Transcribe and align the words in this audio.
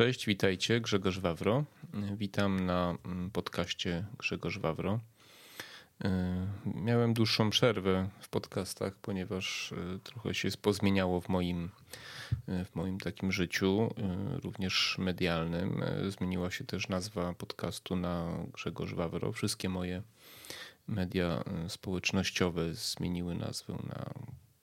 Cześć, 0.00 0.26
witajcie, 0.26 0.80
Grzegorz 0.80 1.18
Wawro. 1.18 1.64
Witam 2.16 2.66
na 2.66 2.96
mm, 3.04 3.30
podcaście 3.30 4.04
Grzegorz 4.18 4.58
Wawro. 4.58 5.00
E, 6.04 6.46
miałem 6.64 7.14
dłuższą 7.14 7.50
przerwę 7.50 8.08
w 8.20 8.28
podcastach, 8.28 8.94
ponieważ 9.02 9.72
e, 9.72 9.98
trochę 9.98 10.34
się 10.34 10.48
pozmieniało 10.62 11.20
w 11.20 11.28
moim, 11.28 11.70
e, 12.48 12.64
w 12.64 12.74
moim 12.74 13.00
takim 13.00 13.32
życiu, 13.32 13.94
również 14.42 14.96
medialnym. 14.98 15.82
Zmieniła 16.08 16.50
się 16.50 16.64
też 16.64 16.88
nazwa 16.88 17.34
podcastu 17.34 17.96
na 17.96 18.32
Grzegorz 18.52 18.94
Wawro. 18.94 19.32
Wszystkie 19.32 19.68
moje 19.68 20.02
media 20.88 21.44
społecznościowe 21.68 22.74
zmieniły 22.74 23.34
nazwę 23.34 23.74
na 23.88 24.14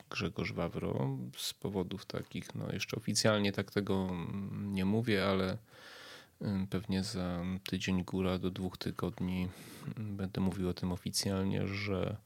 Grzegorz 0.10 0.54
Wawro. 0.54 1.18
Z 1.38 1.54
powodów 1.54 2.05
takich, 2.05 2.56
no 2.56 2.71
jeszcze 2.74 2.98
oficjalnie 2.98 3.52
tak 3.52 3.71
tego 3.71 4.10
nie 4.52 4.86
mówię, 4.86 5.26
ale 5.26 5.57
pewnie 6.70 7.04
za 7.04 7.43
tydzień 7.70 8.04
góra 8.04 8.38
do 8.38 8.51
dwóch 8.51 8.78
tygodni 8.78 9.48
będę 9.98 10.42
mówił 10.42 10.70
o 10.70 10.74
tym 10.74 10.92
oficjalnie, 10.92 11.68
że 11.68 12.18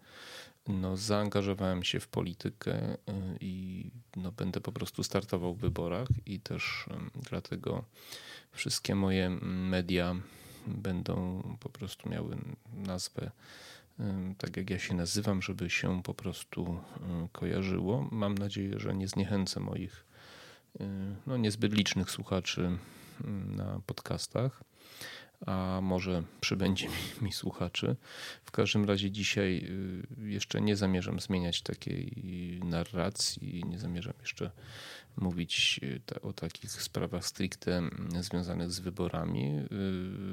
no, 0.68 0.98
zaangażowałem 0.98 1.84
się 1.84 2.00
w 2.00 2.08
politykę 2.08 2.94
y, 2.94 2.98
i 3.42 3.86
no, 4.16 4.32
będę 4.32 4.62
po 4.62 4.72
prostu 4.72 5.04
startował 5.04 5.54
w 5.54 5.60
wyborach 5.60 6.08
i 6.26 6.40
też 6.40 6.86
dlatego 7.30 7.84
wszystkie 8.52 8.96
moje 8.96 9.30
media 9.42 10.16
będą 10.68 11.44
po 11.60 11.70
prostu 11.70 12.10
miały 12.10 12.38
nazwę 12.74 13.32
tak 14.38 14.58
jak 14.58 14.70
ja 14.70 14.80
się 14.80 14.94
nazywam, 14.94 15.42
żeby 15.42 15.70
się 15.70 16.04
po 16.04 16.14
prostu 16.14 16.80
kojarzyło. 17.32 18.08
Mam 18.12 18.38
nadzieję, 18.38 18.80
że 18.80 18.96
nie 18.96 19.08
zniechęcę 19.08 19.60
moich 19.60 20.06
no, 21.28 21.38
niezbyt 21.38 21.74
licznych 21.74 22.12
słuchaczy 22.12 22.78
na 23.48 23.82
podcastach 23.86 24.64
a 25.46 25.80
może 25.82 26.24
przybędzie 26.42 26.88
mi, 26.88 26.94
mi, 27.22 27.32
słuchaczy. 27.32 27.96
W 28.46 28.52
każdym 28.52 28.86
razie 28.86 29.12
dzisiaj 29.12 29.66
y, 30.20 30.30
jeszcze 30.30 30.62
nie 30.62 30.76
zamierzam 30.76 31.20
zmieniać 31.20 31.62
takiej 31.62 32.60
narracji, 32.64 33.64
nie 33.68 33.80
zamierzam 33.80 34.14
jeszcze 34.22 34.52
mówić 35.18 35.80
y, 35.84 36.22
o 36.22 36.34
takich 36.34 36.72
sprawach 36.72 37.26
stricte 37.26 37.78
mm, 37.78 38.24
związanych 38.24 38.72
z 38.72 38.80
wyborami. 38.80 39.60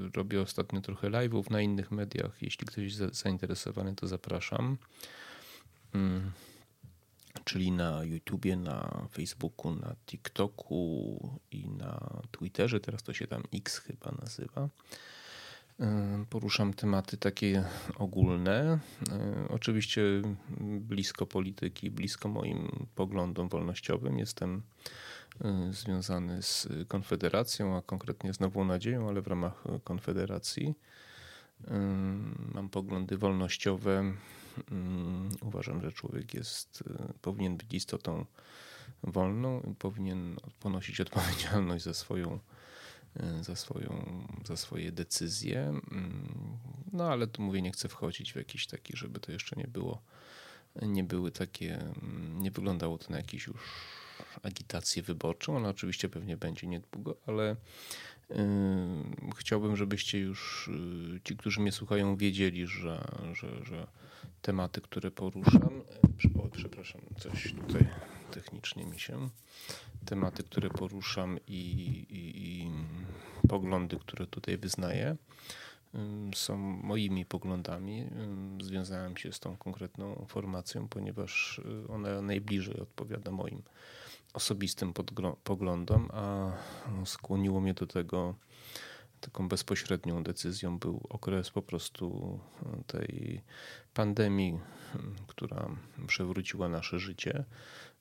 Y, 0.09 0.11
robię 0.17 0.43
ostatnio 0.43 0.81
trochę 0.81 1.11
live'ów 1.11 1.51
na 1.51 1.61
innych 1.61 1.91
mediach. 1.91 2.43
Jeśli 2.43 2.67
ktoś 2.67 2.95
zainteresowany, 2.95 3.95
to 3.95 4.07
zapraszam. 4.07 4.77
Czyli 7.45 7.73
na 7.73 8.05
YouTubie, 8.05 8.57
na 8.57 9.07
Facebooku, 9.11 9.75
na 9.75 9.95
TikToku 10.07 11.39
i 11.51 11.69
na 11.69 12.23
Twitterze. 12.31 12.81
Teraz 12.81 13.03
to 13.03 13.13
się 13.13 13.27
tam 13.27 13.43
X 13.55 13.79
chyba 13.79 14.13
nazywa. 14.23 14.69
Poruszam 16.31 16.75
tematy 16.75 17.17
takie 17.17 17.65
ogólne. 17.97 18.79
Oczywiście 19.49 20.03
blisko 20.61 21.27
polityki, 21.27 21.91
blisko 21.91 22.29
moim 22.29 22.87
poglądom 22.95 23.49
wolnościowym. 23.49 24.19
Jestem 24.19 24.63
związany 25.71 26.43
z 26.43 26.69
Konfederacją, 26.89 27.77
a 27.77 27.83
konkretnie 27.83 28.35
z 28.35 28.41
Nową 28.41 28.65
Nadzieją, 28.65 29.09
ale 29.09 29.23
w 29.23 29.27
ramach 29.27 29.65
Konfederacji. 29.85 30.75
Mam 32.55 32.69
poglądy 32.69 33.17
wolnościowe, 33.17 34.13
uważam, 35.41 35.83
że 35.83 35.93
człowiek 35.93 36.35
jest, 36.35 36.81
y, 36.81 37.13
powinien 37.23 37.57
być 37.57 37.75
istotą 37.75 38.25
wolną 39.03 39.75
powinien 39.79 40.37
ponosić 40.61 41.01
odpowiedzialność 41.01 41.85
za 41.85 41.95
swoją, 41.95 42.39
y, 43.41 43.45
za, 43.45 43.57
swoją, 43.57 44.05
za 44.45 44.57
swoje 44.57 44.93
decyzje. 44.93 45.61
Mm, 45.61 46.59
no 46.93 47.13
ale 47.13 47.27
tu 47.27 47.43
mówię, 47.43 47.63
nie 47.63 47.73
chcę 47.73 47.89
wchodzić 47.89 48.33
w 48.33 48.37
jakiś 48.37 48.67
taki, 48.67 48.97
żeby 48.97 49.21
to 49.21 49.33
jeszcze 49.33 49.57
nie 49.57 49.67
było, 49.67 50.03
nie 50.83 51.05
były 51.05 51.31
takie, 51.31 51.81
mm, 51.81 52.43
nie 52.43 52.51
wyglądało 52.51 52.99
to 52.99 53.11
na 53.11 53.17
jakieś 53.17 53.47
już 53.47 53.57
agitację 54.43 55.03
wyborczą. 55.03 55.57
Ona 55.57 55.69
oczywiście 55.69 56.09
pewnie 56.09 56.37
będzie 56.37 56.67
niedługo, 56.67 57.17
ale 57.27 57.57
chciałbym, 59.37 59.77
żebyście 59.77 60.19
już 60.19 60.69
y, 60.69 61.21
ci, 61.25 61.37
którzy 61.37 61.61
mnie 61.61 61.73
słuchają, 61.73 62.17
wiedzieli, 62.17 62.67
że, 62.67 63.05
że, 63.33 63.65
że 63.65 63.87
tematy, 64.43 64.81
które 64.81 65.11
poruszam, 65.11 65.83
o, 66.39 66.49
przepraszam, 66.49 67.01
coś 67.19 67.53
tutaj 67.53 67.89
technicznie 68.31 68.87
mi 68.87 69.01
się, 69.01 69.29
tematy, 70.05 70.43
które 70.43 70.71
poruszam 70.71 71.39
i, 71.47 71.61
i, 72.11 72.43
i 72.43 72.71
poglądy, 73.49 73.97
które 73.97 74.27
tutaj 74.27 74.59
wyznaję, 74.59 75.17
są 76.35 76.57
moimi 76.59 77.25
poglądami. 77.25 78.07
Związałem 78.63 79.17
się 79.17 79.33
z 79.33 79.41
tą 79.41 79.57
konkretną 79.57 80.27
formacją, 80.29 80.89
ponieważ 80.89 81.59
y, 81.59 81.93
ona 81.93 82.23
najbliżej 82.23 82.81
odpowiada 82.81 83.31
moim 83.31 83.63
osobistym 84.39 84.93
poglądom, 85.45 86.09
a 86.13 86.53
skłoniło 87.05 87.61
mnie 87.61 87.75
do 87.75 87.87
tego 87.87 88.35
taką 89.21 89.49
bezpośrednią 89.49 90.23
decyzją 90.23 90.79
był 90.79 91.07
okres 91.09 91.51
po 91.51 91.63
prostu 91.63 92.39
tej 92.87 93.43
pandemii, 93.95 94.59
która 95.27 95.69
przewróciła 96.07 96.69
nasze 96.69 96.99
życie 96.99 97.45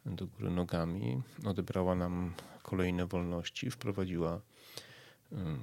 do 0.05 0.27
góry 0.27 0.49
nogami, 0.49 1.21
odebrała 1.45 1.95
nam 1.95 2.33
kolejne 2.63 3.07
wolności, 3.07 3.71
wprowadziła 3.71 4.41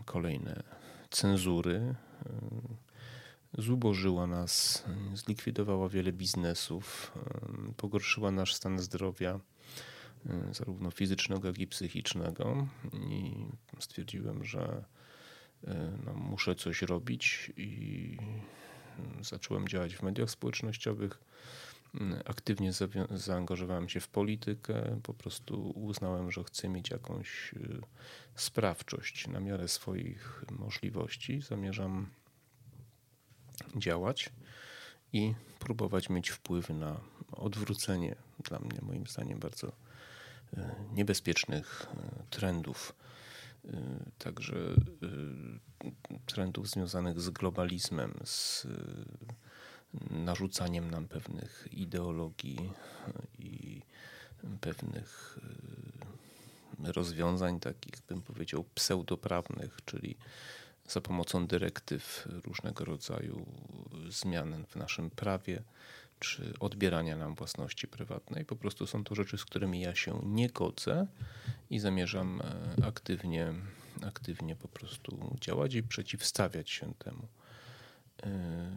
kolejne 0.04 0.62
cenzury, 1.10 1.94
zubożyła 3.58 4.26
nas, 4.26 4.84
zlikwidowała 5.14 5.88
wiele 5.88 6.12
biznesów, 6.12 7.12
pogorszyła 7.76 8.30
nasz 8.30 8.54
stan 8.54 8.78
zdrowia 8.78 9.40
zarówno 10.52 10.90
fizycznego, 10.90 11.48
jak 11.48 11.58
i 11.58 11.66
psychicznego. 11.66 12.66
I 12.92 13.46
stwierdziłem, 13.78 14.44
że 14.44 14.84
y, 15.64 15.68
no, 16.04 16.14
muszę 16.14 16.54
coś 16.54 16.82
robić 16.82 17.52
i 17.56 18.16
y, 19.20 19.24
zacząłem 19.24 19.68
działać 19.68 19.96
w 19.96 20.02
mediach 20.02 20.30
społecznościowych. 20.30 21.20
Aktywnie 22.24 22.72
zaangażowałem 23.10 23.88
się 23.88 24.00
w 24.00 24.08
politykę. 24.08 25.00
Po 25.02 25.14
prostu 25.14 25.70
uznałem, 25.70 26.30
że 26.30 26.44
chcę 26.44 26.68
mieć 26.68 26.90
jakąś 26.90 27.54
sprawczość 28.34 29.28
na 29.28 29.40
miarę 29.40 29.68
swoich 29.68 30.44
możliwości. 30.50 31.40
Zamierzam 31.40 32.06
działać 33.76 34.30
i 35.12 35.34
próbować 35.58 36.10
mieć 36.10 36.30
wpływ 36.30 36.68
na 36.68 37.00
odwrócenie 37.32 38.16
dla 38.44 38.58
mnie, 38.58 38.78
moim 38.82 39.06
zdaniem, 39.06 39.38
bardzo 39.38 39.72
niebezpiecznych 40.92 41.86
e, 41.86 42.22
trendów, 42.30 42.94
e, 43.64 43.70
także 44.18 44.56
e, 44.56 46.16
trendów 46.26 46.68
związanych 46.68 47.20
z 47.20 47.30
globalizmem, 47.30 48.14
z 48.24 48.66
narzucaniem 50.10 50.90
nam 50.90 51.08
pewnych 51.08 51.68
ideologii 51.72 52.72
i 53.38 53.82
pewnych 54.60 55.38
rozwiązań, 56.78 57.60
takich 57.60 57.94
bym 58.08 58.22
powiedział 58.22 58.64
pseudoprawnych, 58.74 59.78
czyli 59.84 60.16
za 60.88 61.00
pomocą 61.00 61.46
dyrektyw 61.46 62.28
różnego 62.44 62.84
rodzaju 62.84 63.46
zmian 64.08 64.64
w 64.66 64.76
naszym 64.76 65.10
prawie 65.10 65.62
czy 66.24 66.58
odbierania 66.60 67.16
nam 67.16 67.34
własności 67.34 67.88
prywatnej. 67.88 68.44
Po 68.44 68.56
prostu 68.56 68.86
są 68.86 69.04
to 69.04 69.14
rzeczy, 69.14 69.38
z 69.38 69.44
którymi 69.44 69.80
ja 69.80 69.94
się 69.94 70.20
nie 70.24 70.48
godzę 70.48 71.06
i 71.70 71.78
zamierzam 71.78 72.40
e, 72.40 72.86
aktywnie, 72.86 73.54
aktywnie 74.06 74.56
po 74.56 74.68
prostu 74.68 75.36
działać 75.40 75.74
i 75.74 75.82
przeciwstawiać 75.82 76.70
się 76.70 76.94
temu. 76.94 77.28
E, 78.22 78.70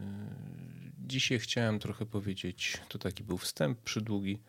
dzisiaj 1.07 1.39
chciałem 1.39 1.79
trochę 1.79 2.05
powiedzieć, 2.05 2.77
to 2.89 2.97
taki 2.97 3.23
był 3.23 3.37
wstęp 3.37 3.79
przydługi. 3.81 4.39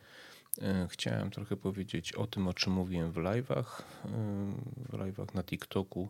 E, 0.62 0.88
chciałem 0.90 1.30
trochę 1.30 1.56
powiedzieć 1.56 2.12
o 2.12 2.26
tym, 2.26 2.48
o 2.48 2.54
czym 2.54 2.72
mówiłem 2.72 3.12
w 3.12 3.16
live'ach, 3.16 3.82
w 4.88 4.92
live'ach 4.92 5.34
na 5.34 5.42
TikToku 5.42 6.08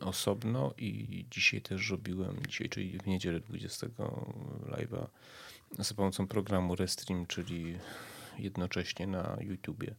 osobno 0.00 0.74
i 0.78 1.24
dzisiaj 1.30 1.60
też 1.60 1.90
robiłem, 1.90 2.36
dzisiaj, 2.48 2.68
czyli 2.68 2.98
w 2.98 3.06
niedzielę 3.06 3.40
20 3.40 3.86
live'a 4.66 5.06
za 5.78 5.94
pomocą 5.94 6.26
programu 6.26 6.76
Restream, 6.76 7.26
czyli 7.26 7.78
jednocześnie 8.38 9.06
na 9.06 9.36
YouTubie, 9.40 9.94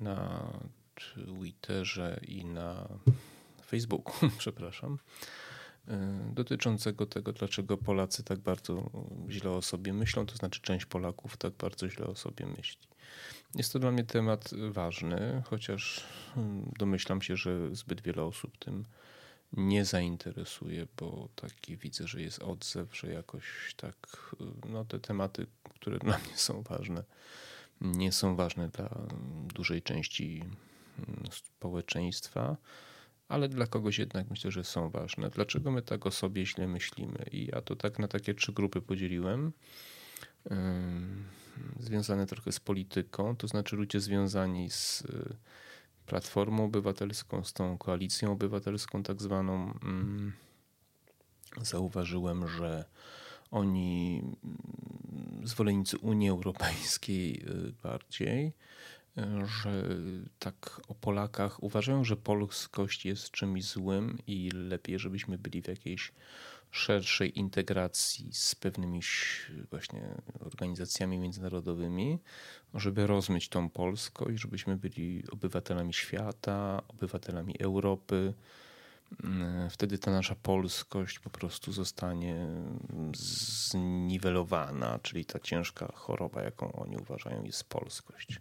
na 0.00 0.48
Twitterze 0.94 2.20
i 2.28 2.44
na 2.44 2.88
Facebooku, 3.66 4.14
przepraszam, 4.38 4.98
e, 5.88 6.30
dotyczącego 6.34 7.06
tego, 7.06 7.32
dlaczego 7.32 7.76
Polacy 7.76 8.22
tak 8.24 8.38
bardzo 8.38 8.90
źle 9.30 9.50
o 9.50 9.62
sobie 9.62 9.92
myślą, 9.92 10.26
to 10.26 10.36
znaczy 10.36 10.60
część 10.60 10.86
Polaków 10.86 11.36
tak 11.36 11.52
bardzo 11.52 11.88
źle 11.88 12.06
o 12.06 12.14
sobie 12.16 12.46
myśli. 12.46 12.88
Jest 13.54 13.72
to 13.72 13.78
dla 13.78 13.90
mnie 13.90 14.04
temat 14.04 14.50
ważny, 14.70 15.42
chociaż 15.46 16.04
hmm, 16.34 16.72
domyślam 16.78 17.22
się, 17.22 17.36
że 17.36 17.74
zbyt 17.74 18.00
wiele 18.00 18.22
osób 18.22 18.58
tym 18.58 18.84
nie 19.56 19.84
zainteresuje, 19.84 20.86
bo 20.96 21.28
taki 21.34 21.76
widzę, 21.76 22.08
że 22.08 22.22
jest 22.22 22.42
odzew, 22.42 22.96
że 22.96 23.12
jakoś 23.12 23.74
tak 23.76 24.26
no, 24.68 24.84
te 24.84 25.00
tematy, 25.00 25.46
które 25.74 25.98
dla 25.98 26.18
mnie 26.18 26.36
są 26.36 26.62
ważne, 26.62 27.04
nie 27.80 28.12
są 28.12 28.36
ważne 28.36 28.68
dla 28.68 29.06
dużej 29.54 29.82
części 29.82 30.44
hmm, 30.96 31.24
społeczeństwa, 31.32 32.56
ale 33.28 33.48
dla 33.48 33.66
kogoś 33.66 33.98
jednak 33.98 34.30
myślę, 34.30 34.50
że 34.50 34.64
są 34.64 34.90
ważne. 34.90 35.30
Dlaczego 35.30 35.70
my 35.70 35.82
tak 35.82 36.06
o 36.06 36.10
sobie 36.10 36.46
źle 36.46 36.68
myślimy? 36.68 37.24
I 37.32 37.46
ja 37.46 37.60
to 37.60 37.76
tak 37.76 37.98
na 37.98 38.08
takie 38.08 38.34
trzy 38.34 38.52
grupy 38.52 38.80
podzieliłem 38.82 39.52
związane 41.80 42.26
trochę 42.26 42.52
z 42.52 42.60
polityką, 42.60 43.36
to 43.36 43.48
znaczy 43.48 43.76
ludzie 43.76 44.00
związani 44.00 44.70
z 44.70 45.00
y, 45.00 45.36
Platformą 46.06 46.64
Obywatelską, 46.64 47.44
z 47.44 47.52
tą 47.52 47.78
koalicją 47.78 48.32
obywatelską, 48.32 49.02
tak 49.02 49.22
zwaną. 49.22 49.78
Mm, 49.82 50.32
zauważyłem, 51.62 52.48
że 52.48 52.84
oni, 53.50 54.22
mm, 54.44 55.46
zwolennicy 55.46 55.98
Unii 55.98 56.28
Europejskiej 56.28 57.44
y, 57.48 57.72
bardziej, 57.82 58.46
y, 59.18 59.22
że 59.46 59.88
tak 60.38 60.80
o 60.88 60.94
Polakach 60.94 61.62
uważają, 61.62 62.04
że 62.04 62.16
polskość 62.16 63.06
jest 63.06 63.30
czymś 63.30 63.64
złym 63.64 64.18
i 64.26 64.50
lepiej, 64.50 64.98
żebyśmy 64.98 65.38
byli 65.38 65.62
w 65.62 65.68
jakiejś 65.68 66.12
szerszej 66.74 67.38
integracji 67.38 68.30
z 68.32 68.54
pewnymi 68.54 69.00
właśnie 69.70 70.02
organizacjami 70.40 71.18
międzynarodowymi, 71.18 72.18
żeby 72.74 73.06
rozmyć 73.06 73.48
tą 73.48 73.70
polskość, 73.70 74.42
żebyśmy 74.42 74.76
byli 74.76 75.24
obywatelami 75.30 75.92
świata, 75.94 76.82
obywatelami 76.88 77.54
Europy, 77.60 78.34
wtedy 79.70 79.98
ta 79.98 80.10
nasza 80.10 80.34
polskość 80.34 81.18
po 81.18 81.30
prostu 81.30 81.72
zostanie 81.72 82.46
zniwelowana, 83.16 84.98
czyli 85.02 85.24
ta 85.24 85.38
ciężka 85.38 85.92
choroba, 85.94 86.42
jaką 86.42 86.72
oni 86.72 86.96
uważają, 86.96 87.44
jest 87.44 87.64
polskość. 87.64 88.40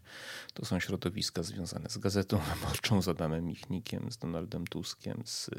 To 0.53 0.65
są 0.65 0.79
środowiska 0.79 1.43
związane 1.43 1.89
z 1.89 1.97
Gazetą 1.97 2.37
Wyborczą, 2.37 3.01
z 3.01 3.07
Adamem 3.07 3.45
Michnikiem, 3.45 4.11
z 4.11 4.17
Donaldem 4.17 4.67
Tuskiem, 4.67 5.21
z 5.25 5.49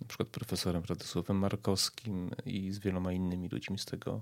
na 0.00 0.06
przykład 0.08 0.28
profesorem 0.28 0.82
Radosławem 0.88 1.36
Markowskim 1.36 2.30
i 2.46 2.72
z 2.72 2.78
wieloma 2.78 3.12
innymi 3.12 3.48
ludźmi 3.48 3.78
z 3.78 3.84
tego 3.84 4.20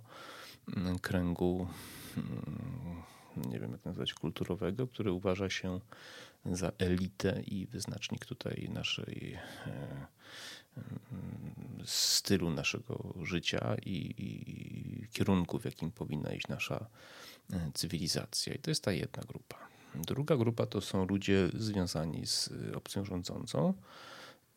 mm, 0.77 0.99
kręgu, 0.99 1.69
mm, 2.17 3.03
nie 3.37 3.61
wiem 3.61 3.73
jak 3.73 3.85
nazwać, 3.85 4.15
kulturowego, 4.15 4.87
który 4.87 5.13
uważa 5.13 5.51
się 5.51 5.81
za 6.53 6.73
elitę 6.79 7.43
i 7.47 7.67
wyznacznik 7.67 8.25
tutaj 8.25 8.69
naszej 8.73 9.39
e, 9.67 10.07
stylu 11.85 12.51
naszego 12.51 13.15
życia 13.23 13.77
i, 13.87 14.15
i 14.19 15.09
kierunku, 15.13 15.59
w 15.59 15.65
jakim 15.65 15.91
powinna 15.91 16.33
iść 16.33 16.49
nasza 16.49 16.87
e, 17.53 17.71
cywilizacja. 17.75 18.55
I 18.55 18.59
to 18.59 18.71
jest 18.71 18.85
ta 18.85 18.93
jedna 18.93 19.23
grupa. 19.23 19.57
Druga 19.95 20.37
grupa 20.37 20.67
to 20.67 20.81
są 20.81 21.07
ludzie 21.07 21.49
związani 21.55 22.27
z 22.27 22.51
opcją 22.75 23.05
rządzącą. 23.05 23.75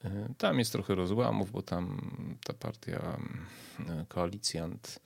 E, 0.04 0.34
tam 0.38 0.60
jest 0.60 0.72
trochę 0.72 0.96
rozłamów, 0.96 1.52
bo 1.52 1.62
tam 1.62 2.12
ta 2.44 2.54
partia 2.54 3.18
koalicjant 4.08 5.00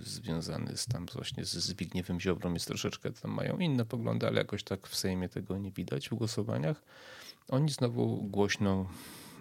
związany 0.00 0.76
z 0.76 0.86
tam 0.86 1.06
właśnie 1.06 1.44
z 1.44 1.52
Zbigniewem 1.52 2.20
Ziobrą 2.20 2.54
jest 2.54 2.66
troszeczkę, 2.66 3.12
tam 3.12 3.30
mają 3.30 3.58
inne 3.58 3.84
poglądy, 3.84 4.26
ale 4.26 4.38
jakoś 4.38 4.62
tak 4.62 4.86
w 4.86 4.96
Sejmie 4.96 5.28
tego 5.28 5.58
nie 5.58 5.70
widać 5.70 6.08
w 6.08 6.14
głosowaniach. 6.14 6.82
Oni 7.48 7.70
znowu 7.70 8.16
głośno 8.16 8.86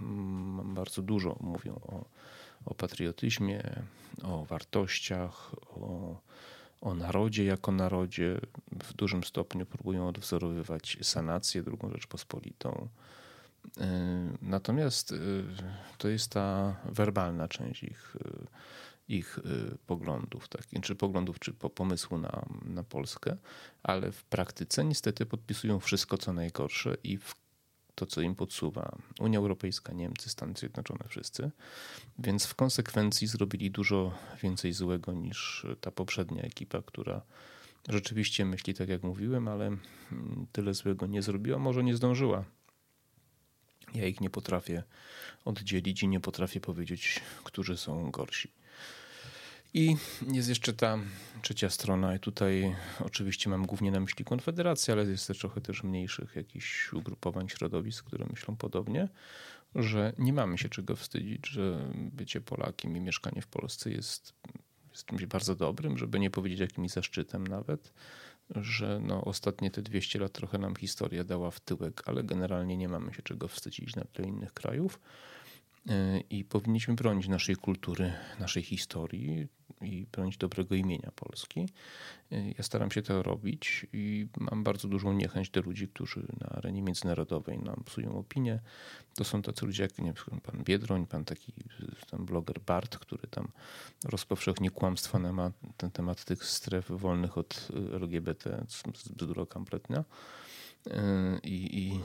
Mm, 0.01 0.73
bardzo 0.73 1.01
dużo 1.01 1.37
mówią 1.39 1.75
o, 1.75 2.05
o 2.65 2.73
patriotyzmie, 2.73 3.63
o 4.23 4.45
wartościach, 4.45 5.51
o, 5.67 6.15
o 6.81 6.93
narodzie 6.93 7.45
jako 7.45 7.71
narodzie. 7.71 8.39
W 8.83 8.93
dużym 8.93 9.23
stopniu 9.23 9.65
próbują 9.65 10.07
odwzorowywać 10.07 10.97
sanację, 11.01 11.63
drugą 11.63 11.91
Rzeczpospolitą. 11.91 12.87
Y, 13.65 13.81
natomiast 14.41 15.11
y, 15.11 15.43
to 15.97 16.07
jest 16.07 16.31
ta 16.31 16.75
werbalna 16.85 17.47
część 17.47 17.83
ich, 17.83 18.15
y, 18.15 18.47
ich 19.07 19.39
poglądów, 19.87 20.47
tak? 20.47 20.63
czy 20.81 20.95
poglądów, 20.95 21.39
czy 21.39 21.53
pomysłu 21.53 22.17
na, 22.17 22.45
na 22.65 22.83
Polskę, 22.83 23.37
ale 23.83 24.11
w 24.11 24.23
praktyce 24.23 24.85
niestety 24.85 25.25
podpisują 25.25 25.79
wszystko, 25.79 26.17
co 26.17 26.33
najgorsze 26.33 26.97
i 27.03 27.19
to, 27.97 28.05
co 28.05 28.21
im 28.21 28.35
podsuwa 28.35 28.97
Unia 29.19 29.39
Europejska, 29.39 29.93
Niemcy, 29.93 30.29
Stany 30.29 30.53
Zjednoczone, 30.57 31.05
wszyscy. 31.07 31.51
Więc 32.19 32.45
w 32.45 32.55
konsekwencji 32.55 33.27
zrobili 33.27 33.71
dużo 33.71 34.11
więcej 34.43 34.73
złego 34.73 35.13
niż 35.13 35.65
ta 35.81 35.91
poprzednia 35.91 36.41
ekipa, 36.41 36.81
która 36.81 37.21
rzeczywiście 37.89 38.45
myśli 38.45 38.73
tak, 38.73 38.89
jak 38.89 39.03
mówiłem, 39.03 39.47
ale 39.47 39.65
mm, 39.67 40.47
tyle 40.51 40.73
złego 40.73 41.07
nie 41.07 41.21
zrobiła, 41.21 41.59
może 41.59 41.83
nie 41.83 41.95
zdążyła. 41.95 42.45
Ja 43.93 44.05
ich 44.05 44.21
nie 44.21 44.29
potrafię 44.29 44.83
oddzielić 45.45 46.03
i 46.03 46.07
nie 46.07 46.19
potrafię 46.19 46.59
powiedzieć, 46.59 47.21
którzy 47.43 47.77
są 47.77 48.11
gorsi. 48.11 48.51
I 49.77 49.97
jest 50.31 50.49
jeszcze 50.49 50.73
ta 50.73 50.99
trzecia 51.41 51.69
strona, 51.69 52.15
i 52.15 52.19
tutaj 52.19 52.75
oczywiście 52.99 53.49
mam 53.49 53.65
głównie 53.65 53.91
na 53.91 53.99
myśli 53.99 54.25
Konfederację, 54.25 54.93
ale 54.93 55.03
jest 55.03 55.27
też 55.27 55.39
trochę 55.39 55.61
też 55.61 55.83
mniejszych 55.83 56.35
jakichś 56.35 56.93
ugrupowań, 56.93 57.49
środowisk, 57.49 58.05
które 58.05 58.25
myślą 58.29 58.55
podobnie, 58.55 59.07
że 59.75 60.13
nie 60.17 60.33
mamy 60.33 60.57
się 60.57 60.69
czego 60.69 60.95
wstydzić, 60.95 61.47
że 61.47 61.91
bycie 61.95 62.41
Polakiem 62.41 62.97
i 62.97 62.99
mieszkanie 62.99 63.41
w 63.41 63.47
Polsce 63.47 63.91
jest, 63.91 64.33
jest 64.91 65.05
czymś 65.05 65.25
bardzo 65.25 65.55
dobrym, 65.55 65.97
żeby 65.97 66.19
nie 66.19 66.29
powiedzieć 66.29 66.59
jakimś 66.59 66.91
zaszczytem 66.91 67.47
nawet, 67.47 67.93
że 68.49 68.99
no, 69.03 69.25
ostatnie 69.25 69.71
te 69.71 69.81
200 69.81 70.19
lat 70.19 70.31
trochę 70.31 70.57
nam 70.57 70.75
historia 70.75 71.23
dała 71.23 71.51
w 71.51 71.59
tyłek, 71.59 72.03
ale 72.05 72.23
generalnie 72.23 72.77
nie 72.77 72.89
mamy 72.89 73.13
się 73.13 73.21
czego 73.21 73.47
wstydzić 73.47 73.95
na 73.95 74.03
tle 74.03 74.25
innych 74.25 74.53
krajów 74.53 74.99
i 76.29 76.43
powinniśmy 76.43 76.95
bronić 76.95 77.27
naszej 77.27 77.55
kultury, 77.55 78.13
naszej 78.39 78.63
historii 78.63 79.47
i 79.81 80.07
bronić 80.11 80.37
dobrego 80.37 80.75
imienia 80.75 81.11
Polski. 81.15 81.69
Ja 82.31 82.63
staram 82.63 82.91
się 82.91 83.01
to 83.01 83.23
robić 83.23 83.85
i 83.93 84.27
mam 84.37 84.63
bardzo 84.63 84.87
dużą 84.87 85.13
niechęć 85.13 85.49
do 85.49 85.61
ludzi, 85.61 85.87
którzy 85.87 86.27
na 86.39 86.47
arenie 86.47 86.81
międzynarodowej 86.81 87.59
nam 87.59 87.83
psują 87.85 88.17
opinię. 88.17 88.59
To 89.15 89.23
są 89.23 89.41
tacy 89.41 89.65
ludzie 89.65 89.83
jak 89.83 89.99
nie 89.99 90.13
pan 90.43 90.63
Biedroń, 90.63 91.07
pan 91.07 91.25
taki 91.25 91.53
tam 92.11 92.25
bloger 92.25 92.59
Bart, 92.59 92.97
który 92.97 93.27
tam 93.27 93.47
rozpowszechni 94.05 94.69
kłamstwa 94.69 95.19
na 95.19 95.51
temat 95.93 96.25
tych 96.25 96.45
stref 96.45 96.89
wolnych 96.89 97.37
od 97.37 97.67
LGBT, 97.93 98.65
bzdura 98.87 99.45
kompletna. 99.45 100.03
I, 101.43 101.79
i 101.79 101.99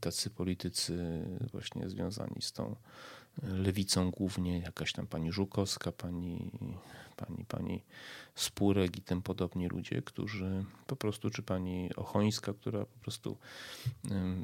tacy 0.00 0.30
politycy 0.30 1.24
właśnie 1.52 1.88
związani 1.88 2.42
z 2.42 2.52
tą 2.52 2.76
lewicą 3.42 4.10
głównie, 4.10 4.58
jakaś 4.58 4.92
tam 4.92 5.06
pani 5.06 5.32
Żukowska, 5.32 5.92
pani, 5.92 6.50
pani, 7.16 7.44
pani 7.44 7.82
Spurek 8.34 8.98
i 8.98 9.02
tym 9.02 9.22
podobni 9.22 9.68
ludzie, 9.68 10.02
którzy 10.02 10.64
po 10.86 10.96
prostu, 10.96 11.30
czy 11.30 11.42
pani 11.42 11.90
Ochońska, 11.96 12.52
która 12.52 12.84
po 12.84 12.98
prostu 12.98 13.36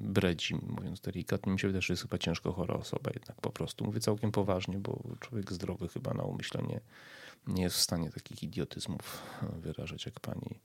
bredzi, 0.01 0.55
mówiąc 0.55 1.01
delikatnie, 1.01 1.53
mi 1.53 1.61
się 1.61 1.69
wydaje, 1.69 1.83
że 1.83 1.93
jest 1.93 2.03
chyba 2.03 2.19
ciężko 2.19 2.53
chora 2.53 2.75
osoba 2.75 3.11
jednak 3.15 3.41
po 3.41 3.51
prostu. 3.51 3.85
Mówię 3.85 4.01
całkiem 4.01 4.33
poważnie, 4.33 4.79
bo 4.79 5.03
człowiek 5.21 5.53
zdrowy 5.53 5.89
chyba 5.89 6.15
na 6.15 6.23
umyśle 6.23 6.63
nie, 6.63 6.81
nie 7.47 7.63
jest 7.63 7.77
w 7.77 7.81
stanie 7.81 8.11
takich 8.11 8.43
idiotyzmów 8.43 9.23
wyrażać 9.63 10.07
jak 10.07 10.21
pani 10.21 10.61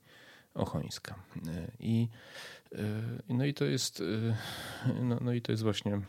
Ochońska. 0.56 1.14
I, 1.80 2.08
no 3.28 3.44
i 3.44 3.54
to 3.54 3.64
jest, 3.64 4.02
no, 5.00 5.18
no 5.20 5.32
i 5.32 5.42
to 5.42 5.52
jest 5.52 5.62
właśnie 5.62 6.00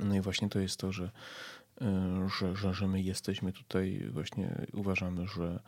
no 0.00 0.14
i 0.14 0.20
właśnie 0.20 0.48
to 0.48 0.58
jest 0.58 0.76
to, 0.76 0.92
że, 0.92 1.10
że, 2.38 2.56
że, 2.56 2.74
że 2.74 2.88
my 2.88 3.02
jesteśmy 3.02 3.52
tutaj, 3.52 4.06
właśnie 4.10 4.66
uważamy, 4.72 5.26
że 5.26 5.60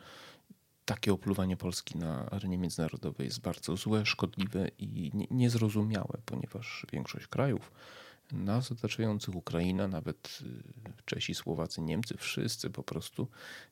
takie 0.85 1.13
opluwanie 1.13 1.57
Polski 1.57 1.97
na 1.97 2.29
arenie 2.29 2.57
międzynarodowej 2.57 3.25
jest 3.27 3.41
bardzo 3.41 3.77
złe, 3.77 4.05
szkodliwe 4.05 4.67
i 4.79 5.11
niezrozumiałe, 5.31 6.21
ponieważ 6.25 6.85
większość 6.91 7.27
krajów 7.27 7.71
nas 8.33 8.71
otaczających 8.71 9.35
Ukraina, 9.35 9.87
nawet 9.87 10.39
y, 10.41 11.03
Czesi, 11.05 11.35
Słowacy, 11.35 11.81
Niemcy, 11.81 12.17
wszyscy 12.17 12.69
po 12.69 12.83
prostu 12.83 13.27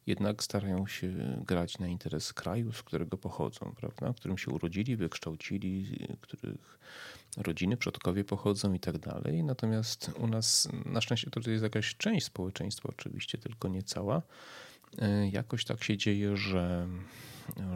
jednak 0.08 0.44
starają 0.44 0.88
się 0.88 1.42
grać 1.48 1.80
na 1.80 1.88
interes 1.88 2.34
kraju, 2.34 2.74
z 2.74 2.84
którego 2.84 3.18
pochodzą, 3.18 3.74
prawda? 3.78 4.14
w 4.14 4.16
którym 4.16 4.38
się 4.38 4.52
urodzili, 4.52 4.96
wykształcili, 4.96 6.08
których 6.22 6.80
rodziny, 7.38 7.78
przodkowie 7.78 8.24
pochodzą 8.24 8.74
i 8.74 8.80
tak 8.80 8.98
dalej. 8.98 9.44
Natomiast 9.44 10.12
u 10.20 10.28
nas 10.28 10.68
na 10.86 11.02
szczęście 11.02 11.30
to 11.30 11.50
jest 11.50 11.64
jakaś 11.64 11.96
część 11.96 12.26
społeczeństwa, 12.26 12.90
oczywiście, 12.90 13.38
tylko 13.38 13.68
nie 13.68 13.84
cała. 13.84 14.22
Y, 15.02 15.30
jakoś 15.32 15.66
tak 15.66 15.84
się 15.84 15.98
dzieje, 15.98 16.38
że 16.38 16.88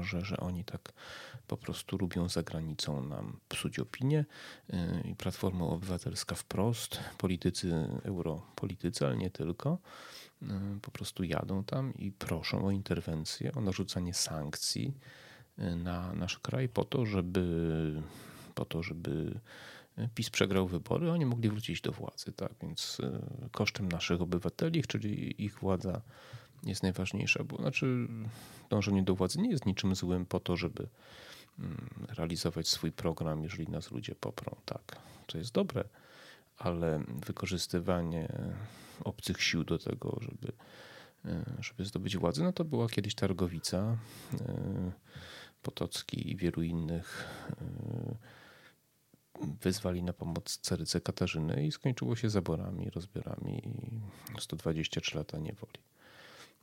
że, 0.01 0.21
że 0.21 0.37
oni 0.37 0.63
tak 0.63 0.93
po 1.47 1.57
prostu 1.57 1.97
lubią 1.97 2.29
za 2.29 2.43
granicą 2.43 3.05
nam 3.05 3.39
psuć 3.49 3.79
opinię. 3.79 4.25
I 5.03 5.15
Platforma 5.15 5.65
Obywatelska 5.65 6.35
wprost, 6.35 6.99
politycy, 7.17 7.87
europolitycy, 8.03 9.05
ale 9.05 9.17
nie 9.17 9.29
tylko, 9.29 9.77
po 10.81 10.91
prostu 10.91 11.23
jadą 11.23 11.63
tam 11.63 11.93
i 11.93 12.11
proszą 12.11 12.65
o 12.65 12.71
interwencję, 12.71 13.51
o 13.53 13.61
narzucanie 13.61 14.13
sankcji 14.13 14.97
na 15.57 16.13
nasz 16.13 16.39
kraj 16.39 16.69
po 16.69 16.85
to, 16.85 17.05
żeby, 17.05 18.01
po 18.55 18.65
to, 18.65 18.83
żeby 18.83 19.39
PiS 20.15 20.29
przegrał 20.29 20.67
wybory, 20.67 21.11
oni 21.11 21.25
mogli 21.25 21.49
wrócić 21.49 21.81
do 21.81 21.91
władzy. 21.91 22.31
Tak? 22.31 22.51
Więc 22.61 23.01
kosztem 23.51 23.89
naszych 23.89 24.21
obywateli, 24.21 24.83
czyli 24.83 25.43
ich 25.45 25.59
władza 25.59 26.01
jest 26.69 26.83
najważniejsza, 26.83 27.43
bo 27.43 27.57
znaczy 27.57 28.07
dążenie 28.69 29.03
do 29.03 29.15
władzy 29.15 29.41
nie 29.41 29.49
jest 29.49 29.65
niczym 29.65 29.95
złym 29.95 30.25
po 30.25 30.39
to, 30.39 30.57
żeby 30.57 30.87
mm, 31.59 31.89
realizować 32.09 32.67
swój 32.67 32.91
program, 32.91 33.43
jeżeli 33.43 33.67
nas 33.67 33.91
ludzie 33.91 34.15
poprą. 34.15 34.55
Tak, 34.65 34.97
to 35.27 35.37
jest 35.37 35.51
dobre, 35.51 35.83
ale 36.57 37.03
wykorzystywanie 37.25 38.27
obcych 39.03 39.43
sił 39.43 39.63
do 39.63 39.77
tego, 39.77 40.17
żeby, 40.21 40.51
e, 41.25 41.43
żeby 41.59 41.85
zdobyć 41.85 42.17
władzę, 42.17 42.43
no 42.43 42.53
to 42.53 42.65
była 42.65 42.89
kiedyś 42.89 43.15
Targowica, 43.15 43.97
e, 44.41 44.91
Potocki 45.61 46.31
i 46.31 46.35
wielu 46.35 46.63
innych 46.63 47.27
e, 47.49 48.35
wyzwali 49.61 50.03
na 50.03 50.13
pomoc 50.13 50.57
Ceryce 50.57 51.01
Katarzyny 51.01 51.67
i 51.67 51.71
skończyło 51.71 52.15
się 52.15 52.29
zaborami, 52.29 52.89
rozbiorami 52.89 53.67
i 53.67 54.41
123 54.41 55.17
lata 55.17 55.37
niewoli. 55.37 55.79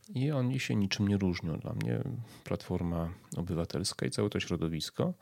I 0.08 0.30
oni 0.30 0.60
się 0.60 0.76
niczym 0.76 1.08
nie 1.08 1.16
różnią. 1.16 1.58
Dla 1.58 1.72
mnie 1.72 2.02
Platforma 2.44 3.10
Obywatelska 3.36 4.06
i 4.06 4.10
całe 4.10 4.30
to 4.30 4.40
środowisko 4.40 5.14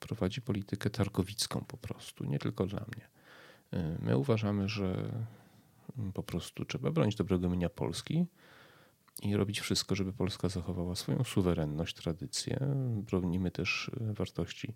prowadzi 0.00 0.42
politykę 0.42 0.90
targowicką 0.90 1.64
po 1.68 1.76
prostu, 1.76 2.24
nie 2.24 2.38
tylko 2.38 2.66
dla 2.66 2.80
mnie. 2.80 3.08
My 4.00 4.16
uważamy, 4.16 4.68
że 4.68 5.12
po 6.14 6.22
prostu 6.22 6.64
trzeba 6.64 6.90
bronić 6.90 7.16
dobrego 7.16 7.46
imienia 7.46 7.68
Polski 7.68 8.26
i 9.22 9.36
robić 9.36 9.60
wszystko, 9.60 9.94
żeby 9.94 10.12
Polska 10.12 10.48
zachowała 10.48 10.94
swoją 10.94 11.24
suwerenność, 11.24 11.94
tradycję. 11.94 12.58
Bronimy 13.10 13.50
też 13.50 13.90
wartości 14.00 14.74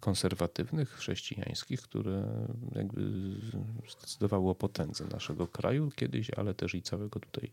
konserwatywnych, 0.00 0.90
chrześcijańskich, 0.90 1.82
które 1.82 2.46
jakby 2.72 3.02
zdecydowały 3.90 4.50
o 4.50 4.54
potędze 4.54 5.04
naszego 5.04 5.46
kraju 5.46 5.90
kiedyś, 5.90 6.30
ale 6.30 6.54
też 6.54 6.74
i 6.74 6.82
całego 6.82 7.20
tutaj 7.20 7.50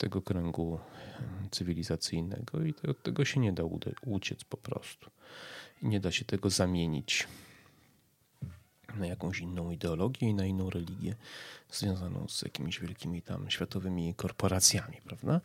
tego 0.00 0.22
kręgu 0.22 0.78
cywilizacyjnego 1.50 2.64
i 2.64 2.74
od 2.88 3.02
tego 3.02 3.24
się 3.24 3.40
nie 3.40 3.52
da 3.52 3.62
uciec 4.06 4.44
po 4.44 4.56
prostu. 4.56 5.10
I 5.82 5.88
nie 5.88 6.00
da 6.00 6.10
się 6.12 6.24
tego 6.24 6.50
zamienić 6.50 7.28
na 8.96 9.06
jakąś 9.06 9.38
inną 9.38 9.70
ideologię 9.70 10.28
i 10.28 10.34
na 10.34 10.46
inną 10.46 10.70
religię 10.70 11.14
związaną 11.70 12.28
z 12.28 12.42
jakimiś 12.42 12.80
wielkimi 12.80 13.22
tam 13.22 13.50
światowymi 13.50 14.14
korporacjami, 14.14 14.96
prawda? 15.04 15.40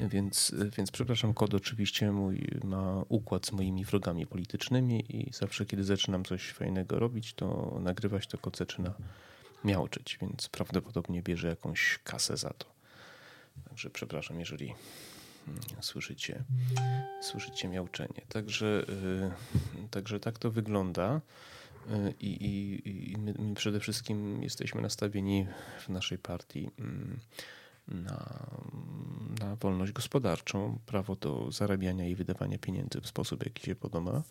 Więc, 0.00 0.54
więc 0.76 0.90
przepraszam, 0.90 1.34
kod 1.34 1.54
oczywiście 1.54 2.12
mój 2.12 2.48
ma 2.64 3.04
układ 3.08 3.46
z 3.46 3.52
moimi 3.52 3.84
wrogami 3.84 4.26
politycznymi 4.26 5.16
i 5.16 5.32
zawsze, 5.32 5.66
kiedy 5.66 5.84
zaczynam 5.84 6.24
coś 6.24 6.50
fajnego 6.50 6.98
robić, 6.98 7.34
to 7.34 7.78
nagrywać, 7.80 8.26
to 8.26 8.38
kod 8.38 8.56
zaczyna 8.56 8.94
miałczeć, 9.64 10.18
więc 10.20 10.48
prawdopodobnie 10.48 11.22
bierze 11.22 11.48
jakąś 11.48 11.98
kasę 12.04 12.36
za 12.36 12.50
to. 12.50 12.79
Także 13.68 13.90
przepraszam, 13.90 14.40
jeżeli 14.40 14.74
mm, 15.48 15.60
słyszycie, 15.80 16.44
słyszycie 17.22 17.68
miałczenie. 17.68 18.22
Także, 18.28 18.84
y, 19.84 19.88
także 19.90 20.20
tak 20.20 20.38
to 20.38 20.50
wygląda. 20.50 21.20
Y, 21.90 22.14
I, 22.20 22.26
i, 22.26 23.12
i 23.12 23.16
my, 23.18 23.34
my, 23.38 23.54
przede 23.54 23.80
wszystkim 23.80 24.42
jesteśmy 24.42 24.80
nastawieni 24.82 25.46
w 25.80 25.88
naszej 25.88 26.18
partii 26.18 26.70
mm, 26.78 27.20
na, 27.90 28.46
na 29.40 29.56
wolność 29.56 29.92
gospodarczą, 29.92 30.78
prawo 30.86 31.16
do 31.16 31.52
zarabiania 31.52 32.08
i 32.08 32.14
wydawania 32.14 32.58
pieniędzy 32.58 33.00
w 33.00 33.06
sposób, 33.06 33.44
jaki 33.44 33.66
się 33.66 33.74
podoba, 33.74 34.22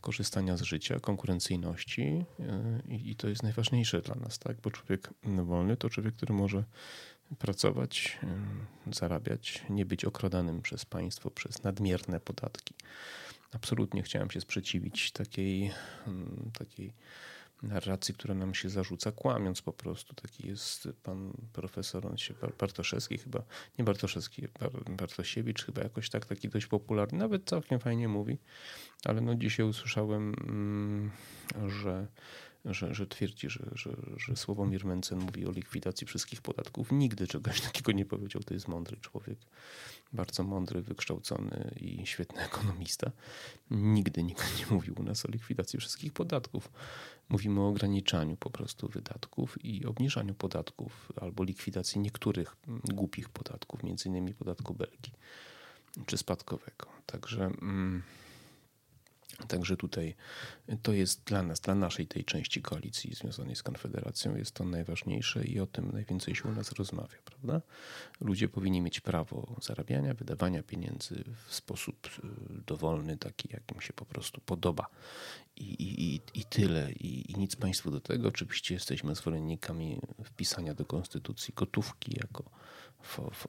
korzystania 0.00 0.56
z 0.56 0.62
życia, 0.62 1.00
konkurencyjności 1.00 2.24
y, 2.40 2.92
i, 2.92 3.10
i 3.10 3.16
to 3.16 3.28
jest 3.28 3.42
najważniejsze 3.42 4.00
dla 4.00 4.14
nas, 4.14 4.38
tak? 4.38 4.60
bo 4.60 4.70
człowiek 4.70 5.10
wolny 5.24 5.76
to 5.76 5.90
człowiek, 5.90 6.14
który 6.14 6.34
może 6.34 6.64
pracować, 7.38 8.18
zarabiać, 8.92 9.62
nie 9.70 9.86
być 9.86 10.04
okradanym 10.04 10.62
przez 10.62 10.84
państwo 10.84 11.30
przez 11.30 11.62
nadmierne 11.62 12.20
podatki. 12.20 12.74
Absolutnie 13.52 14.02
chciałem 14.02 14.30
się 14.30 14.40
sprzeciwić 14.40 15.12
takiej, 15.12 15.70
takiej 16.58 16.92
narracji, 17.62 18.14
która 18.14 18.34
nam 18.34 18.54
się 18.54 18.68
zarzuca, 18.68 19.12
kłamiąc 19.12 19.62
po 19.62 19.72
prostu. 19.72 20.14
Taki 20.14 20.48
jest 20.48 20.88
pan 21.02 21.32
profesor, 21.52 22.06
on 22.06 22.16
się 22.16 22.34
Bartoszewski 22.58 23.18
chyba, 23.18 23.42
nie 23.78 23.84
Bartoszewski, 23.84 24.48
Bartosiewicz 24.88 25.64
chyba 25.64 25.82
jakoś 25.82 26.10
tak, 26.10 26.26
taki 26.26 26.48
dość 26.48 26.66
popularny, 26.66 27.18
nawet 27.18 27.44
całkiem 27.44 27.80
fajnie 27.80 28.08
mówi, 28.08 28.38
ale 29.04 29.20
no 29.20 29.34
dzisiaj 29.34 29.66
usłyszałem, 29.66 30.34
że 31.66 32.06
że, 32.64 32.94
że 32.94 33.06
twierdzi, 33.06 33.50
że, 33.50 33.70
że, 33.72 33.96
że 34.16 34.36
Sławomir 34.36 34.84
Mencen 34.84 35.18
mówi 35.18 35.46
o 35.46 35.50
likwidacji 35.50 36.06
wszystkich 36.06 36.42
podatków. 36.42 36.92
Nigdy 36.92 37.26
czegoś 37.26 37.60
takiego 37.60 37.92
nie 37.92 38.04
powiedział. 38.04 38.42
To 38.42 38.54
jest 38.54 38.68
mądry 38.68 38.96
człowiek, 38.96 39.38
bardzo 40.12 40.42
mądry, 40.42 40.82
wykształcony 40.82 41.74
i 41.80 42.06
świetny 42.06 42.42
ekonomista. 42.50 43.10
Nigdy 43.70 44.22
nikt 44.22 44.58
nie 44.58 44.66
mówił 44.74 44.94
u 44.98 45.02
nas 45.02 45.26
o 45.26 45.28
likwidacji 45.30 45.78
wszystkich 45.78 46.12
podatków. 46.12 46.70
Mówimy 47.28 47.60
o 47.60 47.68
ograniczaniu 47.68 48.36
po 48.36 48.50
prostu 48.50 48.88
wydatków 48.88 49.64
i 49.64 49.86
obniżaniu 49.86 50.34
podatków 50.34 51.12
albo 51.20 51.44
likwidacji 51.44 52.00
niektórych 52.00 52.56
głupich 52.84 53.28
podatków, 53.28 53.82
między 53.82 54.08
innymi 54.08 54.34
podatku 54.34 54.74
Belgii 54.74 55.12
czy 56.06 56.18
spadkowego. 56.18 56.86
Także. 57.06 57.44
Mm, 57.44 58.02
Także 59.48 59.76
tutaj 59.76 60.14
to 60.82 60.92
jest 60.92 61.24
dla 61.24 61.42
nas, 61.42 61.60
dla 61.60 61.74
naszej 61.74 62.06
tej 62.06 62.24
części 62.24 62.62
koalicji 62.62 63.14
związanej 63.14 63.56
z 63.56 63.62
Konfederacją, 63.62 64.36
jest 64.36 64.52
to 64.52 64.64
najważniejsze 64.64 65.44
i 65.44 65.60
o 65.60 65.66
tym 65.66 65.92
najwięcej 65.92 66.34
się 66.34 66.48
u 66.48 66.52
nas 66.52 66.72
rozmawia, 66.72 67.18
prawda? 67.24 67.60
Ludzie 68.20 68.48
powinni 68.48 68.80
mieć 68.80 69.00
prawo 69.00 69.56
zarabiania, 69.62 70.14
wydawania 70.14 70.62
pieniędzy 70.62 71.24
w 71.46 71.54
sposób 71.54 72.06
y, 72.06 72.62
dowolny, 72.66 73.16
taki 73.16 73.48
jak 73.52 73.62
im 73.74 73.80
się 73.80 73.92
po 73.92 74.04
prostu 74.04 74.40
podoba. 74.40 74.86
I, 75.56 75.82
i, 75.82 76.20
i 76.40 76.44
tyle. 76.44 76.92
I, 76.92 77.32
I 77.32 77.34
nic 77.38 77.56
Państwu 77.56 77.90
do 77.90 78.00
tego. 78.00 78.28
Oczywiście 78.28 78.74
jesteśmy 78.74 79.14
zwolennikami 79.14 80.00
wpisania 80.24 80.74
do 80.74 80.84
Konstytucji 80.84 81.54
gotówki 81.54 82.16
jako 82.20 82.44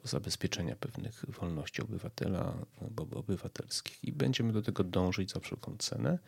zabezpieczenia 0.04 0.76
pewnych 0.76 1.24
wolności 1.28 1.82
obywatela, 1.82 2.54
obywatelskich 3.14 4.04
i 4.04 4.12
będziemy 4.12 4.52
do 4.52 4.62
tego 4.62 4.84
dążyć 4.84 5.32
za 5.32 5.40
wszelką 5.40 5.76
cenę. 5.78 6.18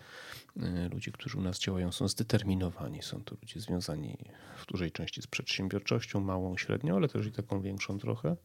Y, 0.57 0.89
ludzie, 0.93 1.13
którzy 1.13 1.39
u 1.39 1.41
nas 1.41 1.59
działają, 1.59 1.93
są 1.93 2.09
zdeterminowani. 2.09 3.03
Są 3.03 3.25
to 3.25 3.37
ludzie 3.43 3.61
związani 3.61 4.19
w 4.57 4.67
dużej 4.67 4.93
części 4.93 5.23
z 5.23 5.27
przedsiębiorczością, 5.27 6.21
małą, 6.21 6.57
średnią, 6.57 6.97
ale 6.97 7.09
też 7.09 7.27
i 7.27 7.33
taką 7.33 7.61
większą 7.61 7.99
trochę. 7.99 8.37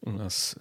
U 0.00 0.12
nas 0.12 0.58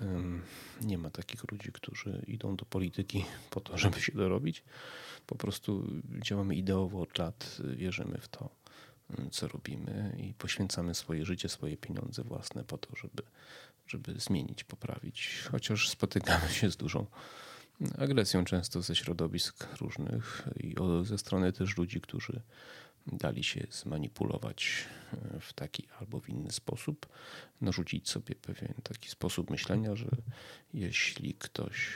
nie 0.81 0.97
ma 0.97 1.09
takich 1.09 1.51
ludzi, 1.51 1.71
którzy 1.71 2.23
idą 2.27 2.55
do 2.55 2.65
polityki 2.65 3.25
po 3.49 3.61
to, 3.61 3.77
żeby 3.77 4.01
się 4.01 4.11
dorobić. 4.11 4.63
Po 5.27 5.35
prostu 5.35 5.87
działamy 6.19 6.55
ideowo 6.55 7.01
od 7.01 7.17
lat, 7.17 7.57
wierzymy 7.75 8.17
w 8.17 8.27
to 8.27 8.60
co 9.31 9.47
robimy 9.47 10.15
i 10.17 10.33
poświęcamy 10.33 10.95
swoje 10.95 11.25
życie, 11.25 11.49
swoje 11.49 11.77
pieniądze 11.77 12.23
własne 12.23 12.63
po 12.63 12.77
to, 12.77 12.95
żeby, 12.95 13.23
żeby 13.87 14.19
zmienić, 14.19 14.63
poprawić. 14.63 15.43
Chociaż 15.51 15.89
spotykamy 15.89 16.49
się 16.49 16.71
z 16.71 16.77
dużą 16.77 17.05
agresją 17.97 18.45
często 18.45 18.81
ze 18.81 18.95
środowisk 18.95 19.67
różnych 19.81 20.47
i 20.59 20.75
ze 21.03 21.17
strony 21.17 21.53
też 21.53 21.77
ludzi, 21.77 22.01
którzy 22.01 22.41
dali 23.07 23.43
się 23.43 23.67
zmanipulować 23.71 24.85
w 25.39 25.53
taki 25.53 25.87
albo 25.99 26.19
w 26.19 26.29
inny 26.29 26.51
sposób, 26.51 27.07
narzucić 27.61 28.09
sobie 28.09 28.35
pewien 28.35 28.73
taki 28.83 29.09
sposób 29.09 29.49
myślenia, 29.49 29.95
że 29.95 30.09
jeśli 30.73 31.33
ktoś 31.33 31.87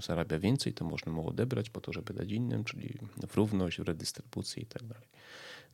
zarabia 0.00 0.38
więcej, 0.38 0.72
to 0.72 0.84
można 0.84 1.12
mu 1.12 1.28
odebrać 1.28 1.70
po 1.70 1.80
to, 1.80 1.92
żeby 1.92 2.14
dać 2.14 2.30
innym, 2.30 2.64
czyli 2.64 2.98
w 3.28 3.34
równość, 3.34 3.78
w 3.78 3.82
redystrybucję 3.82 4.62
i 4.62 4.66
tak 4.66 4.82
dalej. 4.84 5.08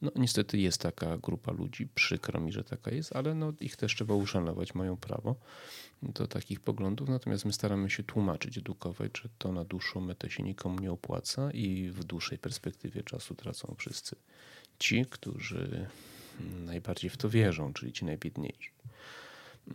No 0.03 0.11
niestety 0.17 0.59
jest 0.59 0.81
taka 0.81 1.19
grupa 1.19 1.53
ludzi, 1.53 1.89
przykro 1.95 2.41
mi, 2.41 2.53
że 2.53 2.65
taka 2.65 2.91
jest, 2.91 3.17
ale 3.17 3.35
no, 3.35 3.53
ich 3.61 3.77
też 3.77 3.95
trzeba 3.95 4.15
uszanować, 4.15 4.75
mają 4.75 4.97
prawo 4.97 5.37
do 6.03 6.27
takich 6.27 6.61
poglądów, 6.61 7.09
natomiast 7.09 7.45
my 7.45 7.53
staramy 7.53 7.91
się 7.91 8.03
tłumaczyć, 8.03 8.59
edukować, 8.59 9.11
że 9.23 9.29
to 9.39 9.53
na 9.53 9.65
dłuższą 9.65 10.01
metę 10.01 10.31
się 10.31 10.43
nikomu 10.43 10.81
nie 10.81 10.93
opłaca 10.93 11.51
i 11.51 11.91
w 11.91 12.05
dłuższej 12.05 12.39
perspektywie 12.39 13.03
czasu 13.03 13.35
tracą 13.35 13.75
wszyscy 13.79 14.17
ci, 14.79 15.07
którzy 15.11 15.87
najbardziej 16.65 17.11
w 17.11 17.17
to 17.17 17.29
wierzą, 17.29 17.73
czyli 17.73 17.93
ci 17.93 18.05
najbiedniejsi. 18.05 18.71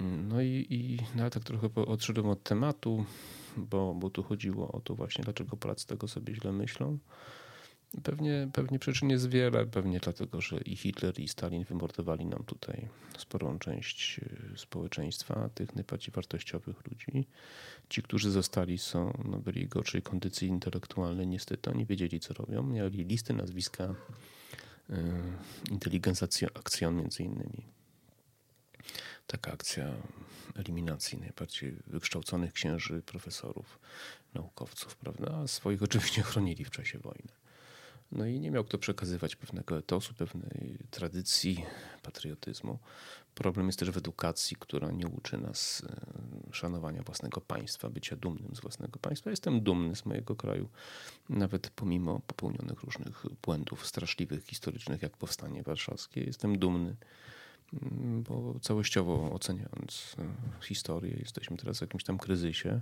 No 0.02 0.42
i, 0.42 0.68
i 0.70 1.00
no, 1.16 1.30
tak 1.30 1.44
trochę 1.44 1.70
odszedłem 1.76 2.30
od 2.30 2.44
tematu, 2.44 3.06
bo, 3.58 3.94
bo 3.94 4.10
tu 4.10 4.24
chodziło 4.24 4.72
o 4.72 4.82
to 4.82 4.96
właśnie, 4.96 5.24
dlaczego 5.24 5.58
Polacy 5.58 5.88
tego 5.88 6.08
sobie 6.08 6.36
źle 6.36 6.52
myślą. 6.52 6.98
Pewnie, 8.04 8.50
pewnie 8.54 8.80
przyczyn 8.80 9.10
jest 9.10 9.30
wiele, 9.30 9.66
pewnie 9.66 10.00
dlatego, 10.00 10.42
że 10.42 10.58
i 10.58 10.76
Hitler, 10.76 11.20
i 11.20 11.28
Stalin 11.28 11.64
wymordowali 11.64 12.26
nam 12.26 12.44
tutaj 12.44 12.88
sporą 13.18 13.60
część 13.60 14.20
e, 14.20 14.58
społeczeństwa, 14.58 15.50
tych 15.56 15.76
najbardziej 15.76 16.12
wartościowych 16.14 16.88
ludzi. 16.88 17.28
Ci, 17.90 18.02
którzy 18.02 18.32
zostali, 18.32 18.78
są, 18.78 19.24
no, 19.26 19.40
byli 19.40 19.68
gorszej 19.68 20.02
kondycji 20.02 20.48
intelektualnej, 20.48 21.28
niestety. 21.28 21.70
Oni 21.70 21.86
wiedzieli, 21.86 22.20
co 22.20 22.34
robią. 22.34 22.64
Mieli 22.64 23.06
listy, 23.06 23.34
nazwiska, 23.34 23.96
yy, 24.90 24.98
inteligencja 25.72 26.48
akcjon 26.54 26.96
między 26.96 27.24
innymi. 27.24 27.64
Taka 29.28 29.52
akcja 29.52 29.94
eliminacji 30.56 31.20
najbardziej 31.20 31.76
wykształconych 31.88 32.54
księży, 32.54 33.02
profesorów, 33.02 33.80
naukowców, 34.34 34.96
prawda? 34.96 35.38
A 35.44 35.48
swoich 35.48 35.84
oczywiście 35.84 36.22
chronili 36.22 36.66
w 36.66 36.70
czasie 36.70 37.00
wojny. 37.00 37.45
No 38.12 38.26
i 38.26 38.40
nie 38.40 38.52
miał 38.52 38.64
kto 38.64 38.78
przekazywać 38.78 39.36
pewnego 39.36 39.78
etosu, 39.78 40.14
pewnej 40.14 40.78
tradycji, 40.92 41.66
patriotyzmu. 42.04 42.80
Problem 43.36 43.66
jest 43.66 43.80
też 43.80 43.92
w 43.92 43.98
edukacji, 43.98 44.58
która 44.60 44.92
nie 44.92 45.08
uczy 45.08 45.38
nas 45.38 45.84
e, 45.90 46.54
szanowania 46.54 47.04
własnego 47.04 47.42
państwa, 47.42 47.90
bycia 47.90 48.16
dumnym 48.16 48.56
z 48.56 48.60
własnego 48.60 49.00
państwa. 49.00 49.30
Jestem 49.30 49.62
dumny 49.62 49.96
z 49.96 50.06
mojego 50.06 50.36
kraju, 50.36 50.70
nawet 51.30 51.70
pomimo 51.70 52.20
popełnionych 52.28 52.84
różnych 52.84 53.26
błędów 53.44 53.88
straszliwych, 53.88 54.46
historycznych, 54.46 55.02
jak 55.02 55.18
powstanie 55.18 55.64
warszawskie. 55.64 56.24
Jestem 56.24 56.60
dumny, 56.60 56.96
mm, 57.74 58.24
bo 58.24 58.60
całościowo 58.62 59.32
oceniając 59.34 60.16
e, 60.20 60.62
historię, 60.62 61.16
jesteśmy 61.20 61.58
teraz 61.58 61.78
w 61.78 61.82
jakimś 61.82 62.04
tam 62.04 62.18
kryzysie 62.18 62.82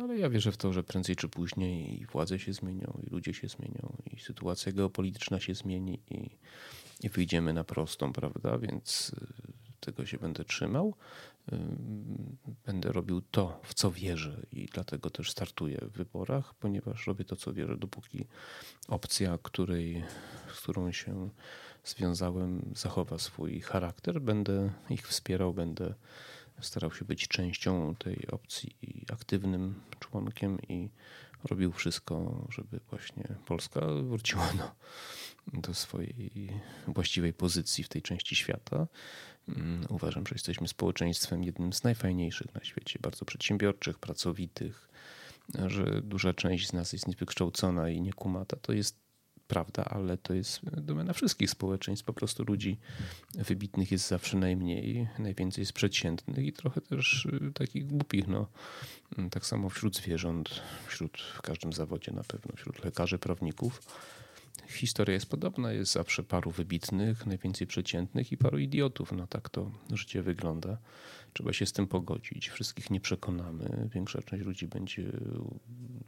ale 0.00 0.18
ja 0.18 0.30
wierzę 0.30 0.52
w 0.52 0.56
to, 0.56 0.72
że 0.72 0.82
prędzej 0.82 1.16
czy 1.16 1.28
później 1.28 2.02
i 2.02 2.06
władze 2.06 2.38
się 2.38 2.52
zmienią, 2.52 2.98
i 3.06 3.10
ludzie 3.10 3.34
się 3.34 3.48
zmienią, 3.48 3.96
i 4.12 4.20
sytuacja 4.20 4.72
geopolityczna 4.72 5.40
się 5.40 5.54
zmieni, 5.54 6.00
i, 6.10 6.30
i 7.02 7.08
wyjdziemy 7.08 7.52
na 7.52 7.64
prostą, 7.64 8.12
prawda? 8.12 8.58
Więc 8.58 9.12
y, 9.48 9.52
tego 9.80 10.06
się 10.06 10.18
będę 10.18 10.44
trzymał. 10.44 10.94
Y, 11.52 11.56
będę 12.66 12.92
robił 12.92 13.22
to, 13.30 13.60
w 13.62 13.74
co 13.74 13.90
wierzę, 13.90 14.42
i 14.52 14.66
dlatego 14.66 15.10
też 15.10 15.30
startuję 15.30 15.78
w 15.82 15.96
wyborach, 15.96 16.54
ponieważ 16.54 17.06
robię 17.06 17.24
to, 17.24 17.36
co 17.36 17.52
wierzę, 17.52 17.76
dopóki 17.76 18.26
opcja, 18.88 19.38
której, 19.42 20.04
z 20.54 20.60
którą 20.60 20.92
się 20.92 21.30
związałem, 21.84 22.72
zachowa 22.76 23.18
swój 23.18 23.60
charakter, 23.60 24.20
będę 24.20 24.72
ich 24.90 25.08
wspierał, 25.08 25.54
będę 25.54 25.94
starał 26.60 26.92
się 26.92 27.04
być 27.04 27.28
częścią 27.28 27.94
tej 27.94 28.26
opcji 28.32 28.76
i 28.82 29.06
aktywnym 29.12 29.80
członkiem 30.00 30.58
i 30.68 30.88
robił 31.44 31.72
wszystko, 31.72 32.46
żeby 32.48 32.80
właśnie 32.90 33.24
Polska 33.46 33.80
wróciła 33.86 34.52
do, 34.52 35.60
do 35.60 35.74
swojej 35.74 36.50
właściwej 36.88 37.32
pozycji 37.32 37.84
w 37.84 37.88
tej 37.88 38.02
części 38.02 38.36
świata. 38.36 38.86
Mm, 39.48 39.86
uważam, 39.88 40.26
że 40.26 40.34
jesteśmy 40.34 40.68
społeczeństwem 40.68 41.44
jednym 41.44 41.72
z 41.72 41.84
najfajniejszych 41.84 42.54
na 42.54 42.64
świecie, 42.64 42.98
bardzo 43.02 43.24
przedsiębiorczych, 43.24 43.98
pracowitych, 43.98 44.88
że 45.66 46.02
duża 46.02 46.34
część 46.34 46.68
z 46.68 46.72
nas 46.72 46.92
jest 46.92 47.08
niewykształcona 47.08 47.88
i 47.88 48.00
niekumata. 48.00 48.56
To 48.56 48.72
jest 48.72 49.03
prawda, 49.48 49.84
ale 49.84 50.16
to 50.16 50.34
jest 50.34 50.60
domena 50.80 51.12
wszystkich 51.12 51.50
społeczeństw. 51.50 52.04
Po 52.04 52.12
prostu 52.12 52.44
ludzi 52.44 52.78
wybitnych 53.34 53.92
jest 53.92 54.08
zawsze 54.08 54.36
najmniej, 54.36 55.08
najwięcej 55.18 55.62
jest 55.62 55.72
przeciętnych 55.72 56.46
i 56.46 56.52
trochę 56.52 56.80
też 56.80 57.26
y, 57.26 57.52
takich 57.54 57.86
głupich. 57.86 58.28
No. 58.28 58.46
Mm, 59.18 59.30
tak 59.30 59.46
samo 59.46 59.68
wśród 59.68 59.96
zwierząt, 59.96 60.62
wśród 60.86 61.18
w 61.20 61.42
każdym 61.42 61.72
zawodzie 61.72 62.12
na 62.12 62.24
pewno, 62.24 62.56
wśród 62.56 62.84
lekarzy, 62.84 63.18
prawników. 63.18 63.82
Historia 64.68 65.14
jest 65.14 65.26
podobna, 65.26 65.72
jest 65.72 65.92
zawsze 65.92 66.22
paru 66.22 66.50
wybitnych, 66.50 67.26
najwięcej 67.26 67.66
przeciętnych 67.66 68.32
i 68.32 68.36
paru 68.36 68.58
idiotów. 68.58 69.12
No 69.12 69.26
tak 69.26 69.48
to 69.48 69.70
życie 69.92 70.22
wygląda. 70.22 70.78
Trzeba 71.32 71.52
się 71.52 71.66
z 71.66 71.72
tym 71.72 71.86
pogodzić. 71.86 72.48
Wszystkich 72.48 72.90
nie 72.90 73.00
przekonamy. 73.00 73.88
Większa 73.94 74.22
część 74.22 74.44
ludzi 74.44 74.66
będzie 74.66 75.12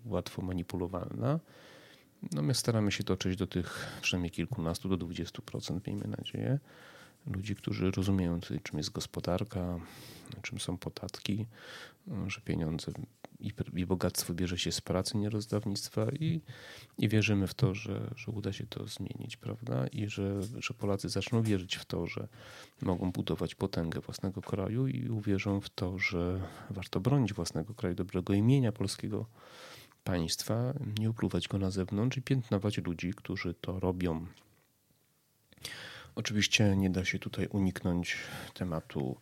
łatwo 0.05 0.43
manipulowalna. 0.43 1.41
No 2.33 2.43
my 2.43 2.55
staramy 2.55 2.93
się 2.93 3.05
dotrzeć 3.05 3.37
do 3.37 3.47
tych 3.47 3.99
przynajmniej 4.03 4.31
kilkunastu 4.31 4.89
do 4.89 5.07
20%, 5.07 5.81
miejmy 5.87 6.09
nadzieję, 6.19 6.59
ludzi, 7.27 7.57
którzy 7.57 7.91
rozumieją, 7.91 8.41
czym 8.41 8.79
jest 8.79 8.93
gospodarka, 8.93 9.81
czym 10.43 10.61
są 10.61 10.79
podatki, 10.79 11.47
że 12.27 12.41
pieniądze 12.41 12.93
i, 13.41 13.53
i 13.75 13.87
bogactwo 13.87 14.35
bierze 14.35 14.59
się 14.59 14.73
z 14.73 14.81
pracy, 14.81 15.19
nierozdawnictwa 15.19 16.07
i, 16.11 16.41
i 16.99 17.09
wierzymy 17.09 17.47
w 17.47 17.55
to, 17.55 17.75
że, 17.75 18.11
że 18.17 18.33
uda 18.33 18.53
się 18.53 18.67
to 18.67 18.87
zmienić, 18.87 19.37
prawda? 19.37 19.87
I 19.87 20.09
że, 20.09 20.43
że 20.43 20.75
Polacy 20.75 21.09
zaczną 21.09 21.43
wierzyć 21.43 21.77
w 21.77 21.85
to, 21.85 22.07
że 22.07 22.29
mogą 22.83 23.13
budować 23.13 23.55
potęgę 23.55 24.01
własnego 24.01 24.43
kraju 24.43 24.87
i 24.87 25.09
uwierzą 25.09 25.61
w 25.61 25.71
to, 25.71 25.99
że 25.99 26.41
warto 26.71 27.01
bronić 27.01 27.33
własnego 27.33 27.75
kraju, 27.75 27.95
dobrego 27.95 28.35
imienia 28.35 28.73
polskiego 28.73 29.27
państwa, 30.07 30.73
nie 30.99 31.11
upluwać 31.11 31.49
go 31.49 31.59
na 31.59 31.71
zewnątrz 31.71 32.17
i 32.17 32.23
piętnować 32.23 32.79
ludzi, 32.79 33.15
którzy 33.15 33.55
to 33.55 33.81
robią. 33.81 34.27
Oczywiście 36.15 36.77
nie 36.77 36.91
da 36.91 37.05
się 37.05 37.19
tutaj 37.19 37.47
uniknąć 37.47 38.17
tematu 38.55 39.17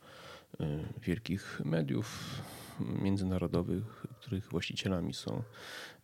y, 0.61 0.64
wielkich 1.03 1.61
mediów 1.64 2.25
międzynarodowych, 2.81 4.07
których 4.20 4.49
właścicielami 4.49 5.14
są 5.14 5.42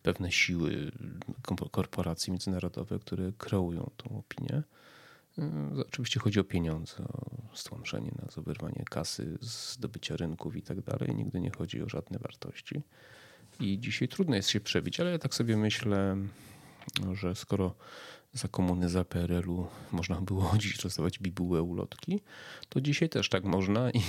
pewne 0.03 0.31
siły, 0.31 0.91
korporacje 1.71 2.31
międzynarodowe, 2.31 2.99
które 2.99 3.31
kreują 3.37 3.91
tą 3.97 4.17
opinię. 4.17 4.63
Y, 5.77 5.85
oczywiście 5.87 6.19
chodzi 6.19 6.39
o 6.39 6.43
pieniądze, 6.43 7.03
o 7.03 7.55
stłamszenie 7.55 8.11
nas, 8.21 8.37
o 8.37 8.41
wyrwanie 8.41 8.85
kasy, 8.89 9.37
zdobycia 9.41 10.15
rynków 10.15 10.55
i 10.55 10.61
tak 10.61 10.81
dalej. 10.81 11.15
Nigdy 11.15 11.41
nie 11.41 11.51
chodzi 11.51 11.81
o 11.81 11.89
żadne 11.89 12.19
wartości. 12.19 12.83
I 13.59 13.79
dzisiaj 13.79 14.07
trudno 14.07 14.35
jest 14.35 14.49
się 14.49 14.59
przebić, 14.59 14.99
ale 14.99 15.11
ja 15.11 15.19
tak 15.19 15.35
sobie 15.35 15.57
myślę, 15.57 16.17
że 17.13 17.35
skoro 17.35 17.75
za 18.33 18.47
komuny, 18.47 18.89
za 18.89 19.05
PRL-u 19.05 19.67
można 19.91 20.21
było 20.21 20.41
chodzić, 20.51 20.83
rozdawać 20.83 21.19
bibułę 21.19 21.61
ulotki, 21.61 22.21
to 22.69 22.81
dzisiaj 22.81 23.09
też 23.09 23.29
tak 23.29 23.43
można 23.43 23.91
i, 23.91 24.01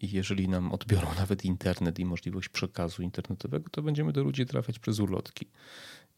i 0.00 0.10
jeżeli 0.10 0.48
nam 0.48 0.72
odbiorą 0.72 1.14
nawet 1.18 1.44
internet 1.44 1.98
i 1.98 2.04
możliwość 2.04 2.48
przekazu 2.48 3.02
internetowego, 3.02 3.70
to 3.70 3.82
będziemy 3.82 4.12
do 4.12 4.22
ludzi 4.24 4.46
trafiać 4.46 4.78
przez 4.78 4.98
ulotki. 4.98 5.46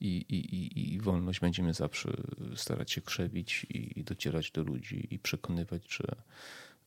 I, 0.00 0.16
i, 0.28 0.94
i, 0.94 1.00
wolność 1.00 1.40
będziemy 1.40 1.74
zawsze 1.74 2.12
starać 2.56 2.92
się 2.92 3.00
krzewić 3.00 3.66
i 3.70 4.04
docierać 4.04 4.50
do 4.50 4.62
ludzi 4.62 5.08
i 5.10 5.18
przekonywać, 5.18 5.82
że, 5.94 6.04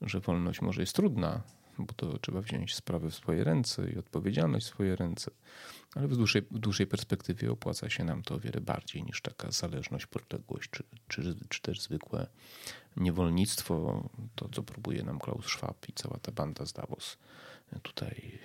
że 0.02 0.20
wolność 0.20 0.62
może 0.62 0.82
jest 0.82 0.96
trudna, 0.96 1.44
bo 1.80 1.94
to 1.94 2.20
trzeba 2.20 2.42
wziąć 2.42 2.76
sprawę 2.76 3.10
w 3.10 3.16
swoje 3.16 3.44
ręce 3.44 3.92
i 3.92 3.98
odpowiedzialność 3.98 4.66
w 4.66 4.70
swoje 4.70 4.96
ręce. 4.96 5.32
Ale 5.96 6.08
w 6.08 6.18
dłuższej, 6.18 6.42
w 6.52 6.60
dłuższej 6.60 6.88
perspektywie 6.88 7.52
opłaca 7.52 7.90
się 7.90 8.04
nam 8.04 8.24
to 8.24 8.36
o 8.36 8.40
wiele 8.40 8.62
bardziej 8.62 9.04
niż 9.04 9.22
taka 9.22 9.52
zależność, 9.52 10.06
podległość, 10.06 10.70
czy, 10.70 10.84
czy, 11.08 11.36
czy 11.50 11.62
też 11.62 11.82
zwykłe 11.82 12.28
niewolnictwo, 12.98 14.04
to 14.36 14.50
co 14.50 14.64
próbuje 14.64 15.04
nam 15.04 15.20
Klaus 15.20 15.46
Schwab 15.46 15.90
i 15.90 15.94
cała 15.94 16.18
ta 16.18 16.32
banda 16.32 16.66
z 16.66 16.74
Davos 16.74 17.18
tutaj 17.84 18.40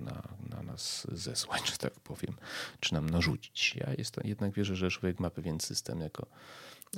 na, 0.00 0.22
na 0.50 0.62
nas 0.62 1.06
zesłać, 1.12 1.70
że 1.70 1.76
tak 1.76 2.00
powiem, 2.00 2.36
czy 2.80 2.94
nam 2.94 3.10
narzucić. 3.10 3.76
Ja 3.76 3.94
jest, 3.98 4.16
jednak 4.24 4.52
wierzę, 4.52 4.76
że 4.76 4.90
człowiek 4.90 5.20
ma 5.20 5.30
pewien 5.30 5.60
system 5.60 6.00
jako 6.00 6.26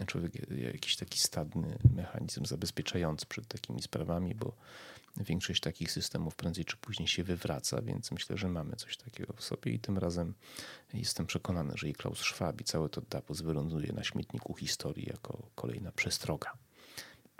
człowiek, 0.06 0.32
jakiś 0.50 0.96
taki 0.96 1.20
stadny 1.20 1.78
mechanizm 1.94 2.44
zabezpieczający 2.44 3.26
przed 3.26 3.48
takimi 3.48 3.82
sprawami, 3.82 4.34
bo 4.34 4.52
Większość 5.16 5.60
takich 5.60 5.92
systemów 5.92 6.34
prędzej 6.34 6.64
czy 6.64 6.76
później 6.76 7.08
się 7.08 7.24
wywraca, 7.24 7.82
więc 7.82 8.10
myślę, 8.10 8.36
że 8.36 8.48
mamy 8.48 8.76
coś 8.76 8.96
takiego 8.96 9.32
w 9.32 9.44
sobie 9.44 9.72
i 9.72 9.78
tym 9.78 9.98
razem 9.98 10.34
jestem 10.94 11.26
przekonany, 11.26 11.72
że 11.76 11.88
i 11.88 11.92
Klaus 11.92 12.18
Schwab 12.18 12.60
i 12.60 12.64
całe 12.64 12.88
to 12.88 13.00
Davos 13.00 13.40
wyląduje 13.40 13.92
na 13.92 14.04
śmietniku 14.04 14.54
historii 14.54 15.06
jako 15.06 15.42
kolejna 15.54 15.92
przestroga. 15.92 16.52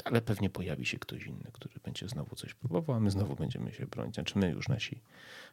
Ale 0.05 0.23
pewnie 0.23 0.51
pojawi 0.51 0.87
się 0.87 0.99
ktoś 0.99 1.27
inny, 1.27 1.51
który 1.53 1.75
będzie 1.85 2.09
znowu 2.09 2.37
coś 2.37 2.55
próbował, 2.55 2.97
a 2.97 3.01
my 3.01 3.11
znowu 3.11 3.37
będziemy 3.37 3.73
się 3.73 3.87
bronić. 3.87 4.15
Znaczy 4.15 4.39
my 4.39 4.51
już 4.51 4.69
nasi 4.69 5.01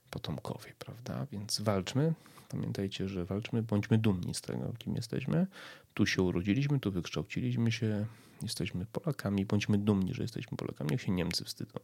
potomkowie, 0.09 0.73
prawda? 0.79 1.27
Więc 1.31 1.61
walczmy. 1.61 2.13
Pamiętajcie, 2.49 3.07
że 3.07 3.25
walczmy, 3.25 3.63
bądźmy 3.63 3.97
dumni 3.97 4.33
z 4.33 4.41
tego, 4.41 4.73
kim 4.77 4.95
jesteśmy. 4.95 5.47
Tu 5.93 6.05
się 6.05 6.21
urodziliśmy, 6.21 6.79
tu 6.79 6.91
wykształciliśmy 6.91 7.71
się, 7.71 8.05
jesteśmy 8.41 8.85
Polakami, 8.85 9.45
bądźmy 9.45 9.77
dumni, 9.77 10.13
że 10.13 10.21
jesteśmy 10.21 10.57
Polakami. 10.57 10.89
Niech 10.91 11.01
się 11.01 11.11
Niemcy 11.11 11.45
wstydzą 11.45 11.79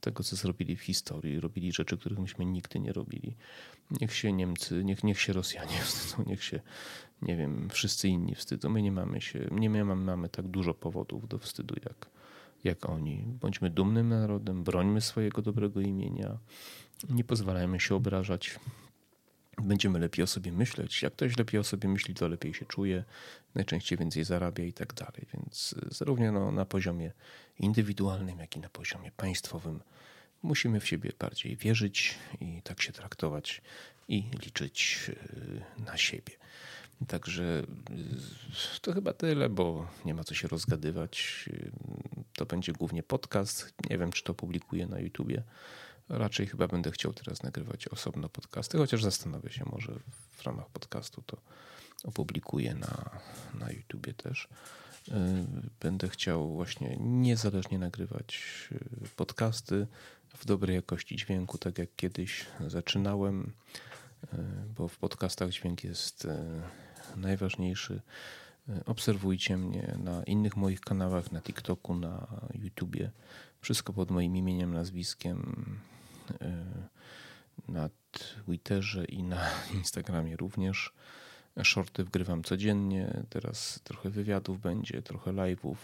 tego, 0.00 0.24
co 0.24 0.36
zrobili 0.36 0.76
w 0.76 0.80
historii. 0.80 1.40
Robili 1.40 1.72
rzeczy, 1.72 1.96
których 1.96 2.18
myśmy 2.18 2.44
nigdy 2.44 2.80
nie 2.80 2.92
robili. 2.92 3.36
Niech 4.00 4.14
się 4.14 4.32
Niemcy, 4.32 4.84
niech, 4.84 5.04
niech 5.04 5.20
się 5.20 5.32
Rosjanie 5.32 5.78
wstydzą, 5.84 6.24
niech 6.26 6.44
się, 6.44 6.60
nie 7.22 7.36
wiem, 7.36 7.68
wszyscy 7.70 8.08
inni 8.08 8.34
wstydzą. 8.34 8.68
My 8.68 8.82
nie 8.82 8.92
mamy 8.92 9.20
się, 9.20 9.48
nie 9.52 9.70
mamy, 9.70 9.96
mamy 9.96 10.28
tak 10.28 10.48
dużo 10.48 10.74
powodów 10.74 11.28
do 11.28 11.38
wstydu, 11.38 11.74
jak, 11.84 12.06
jak 12.64 12.88
oni. 12.88 13.24
Bądźmy 13.40 13.70
dumnym 13.70 14.08
narodem, 14.08 14.64
brońmy 14.64 15.00
swojego 15.00 15.42
dobrego 15.42 15.80
imienia, 15.80 16.38
nie 17.10 17.24
pozwalajmy 17.24 17.80
się 17.80 17.94
obrażać. 17.94 18.58
Będziemy 19.62 19.98
lepiej 19.98 20.22
o 20.22 20.26
sobie 20.26 20.52
myśleć. 20.52 21.02
Jak 21.02 21.12
ktoś 21.12 21.36
lepiej 21.36 21.60
o 21.60 21.64
sobie 21.64 21.88
myśli, 21.88 22.14
to 22.14 22.28
lepiej 22.28 22.54
się 22.54 22.66
czuje, 22.66 23.04
najczęściej 23.54 23.98
więcej 23.98 24.24
zarabia 24.24 24.64
i 24.64 24.72
tak 24.72 24.94
dalej. 24.94 25.26
Więc 25.34 25.74
zarówno 25.90 26.32
no, 26.32 26.52
na 26.52 26.64
poziomie 26.64 27.12
indywidualnym, 27.58 28.38
jak 28.38 28.56
i 28.56 28.60
na 28.60 28.68
poziomie 28.68 29.12
państwowym 29.16 29.80
musimy 30.42 30.80
w 30.80 30.88
siebie 30.88 31.12
bardziej 31.18 31.56
wierzyć 31.56 32.14
i 32.40 32.62
tak 32.62 32.82
się 32.82 32.92
traktować 32.92 33.62
i 34.08 34.24
liczyć 34.44 35.10
y, 35.78 35.82
na 35.86 35.96
siebie. 35.96 36.32
Także 37.08 37.62
y, 38.72 38.80
to 38.80 38.92
chyba 38.92 39.12
tyle, 39.12 39.48
bo 39.48 39.88
nie 40.04 40.14
ma 40.14 40.24
co 40.24 40.34
się 40.34 40.48
rozgadywać. 40.48 41.44
Y, 41.48 41.70
to 42.36 42.46
będzie 42.46 42.72
głównie 42.72 43.02
podcast. 43.02 43.74
Nie 43.90 43.98
wiem, 43.98 44.12
czy 44.12 44.24
to 44.24 44.34
publikuję 44.34 44.86
na 44.86 45.00
YouTubie. 45.00 45.42
Raczej 46.08 46.46
chyba 46.46 46.68
będę 46.68 46.90
chciał 46.90 47.12
teraz 47.12 47.42
nagrywać 47.42 47.88
osobno 47.88 48.28
podcasty, 48.28 48.78
chociaż 48.78 49.02
zastanowię 49.02 49.50
się, 49.50 49.64
może 49.72 49.92
w 50.30 50.42
ramach 50.42 50.70
podcastu 50.70 51.22
to 51.22 51.36
opublikuję 52.04 52.74
na, 52.74 53.10
na 53.54 53.70
YouTubie 53.70 54.14
też. 54.14 54.48
Będę 55.80 56.08
chciał 56.08 56.54
właśnie 56.54 56.96
niezależnie 57.00 57.78
nagrywać 57.78 58.68
podcasty 59.16 59.86
w 60.34 60.46
dobrej 60.46 60.76
jakości 60.76 61.16
dźwięku, 61.16 61.58
tak 61.58 61.78
jak 61.78 61.88
kiedyś 61.96 62.46
zaczynałem, 62.66 63.52
e, 64.32 64.36
bo 64.76 64.88
w 64.88 64.98
podcastach 64.98 65.50
dźwięk 65.50 65.84
jest 65.84 66.26
najważniejszy. 67.16 68.00
Obserwujcie 68.86 69.56
mnie 69.56 69.98
na 69.98 70.22
innych 70.22 70.56
moich 70.56 70.80
kanałach, 70.80 71.32
na 71.32 71.40
TikToku, 71.40 71.94
na 71.94 72.26
YouTubie. 72.54 73.10
Wszystko 73.60 73.92
pod 73.92 74.10
moim 74.10 74.36
imieniem, 74.36 74.74
nazwiskiem. 74.74 75.64
Na 77.68 77.88
Twitterze 78.12 79.04
i 79.04 79.22
na 79.22 79.50
Instagramie 79.78 80.36
również. 80.36 80.92
Shorty 81.64 82.04
wgrywam 82.04 82.44
codziennie. 82.44 83.22
Teraz 83.30 83.80
trochę 83.84 84.10
wywiadów 84.10 84.60
będzie, 84.60 85.02
trochę 85.02 85.32
live'ów 85.32 85.76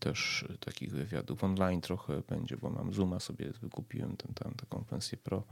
też 0.00 0.44
takich 0.60 0.90
wywiadów 0.90 1.44
online 1.44 1.80
trochę 1.80 2.22
będzie, 2.28 2.56
bo 2.56 2.70
mam 2.70 2.94
Zooma 2.94 3.20
sobie 3.20 3.52
wykupiłem, 3.62 4.16
ten, 4.16 4.34
tam, 4.34 4.54
taką 4.54 4.84
pensję 4.84 5.18
pro. 5.18 5.42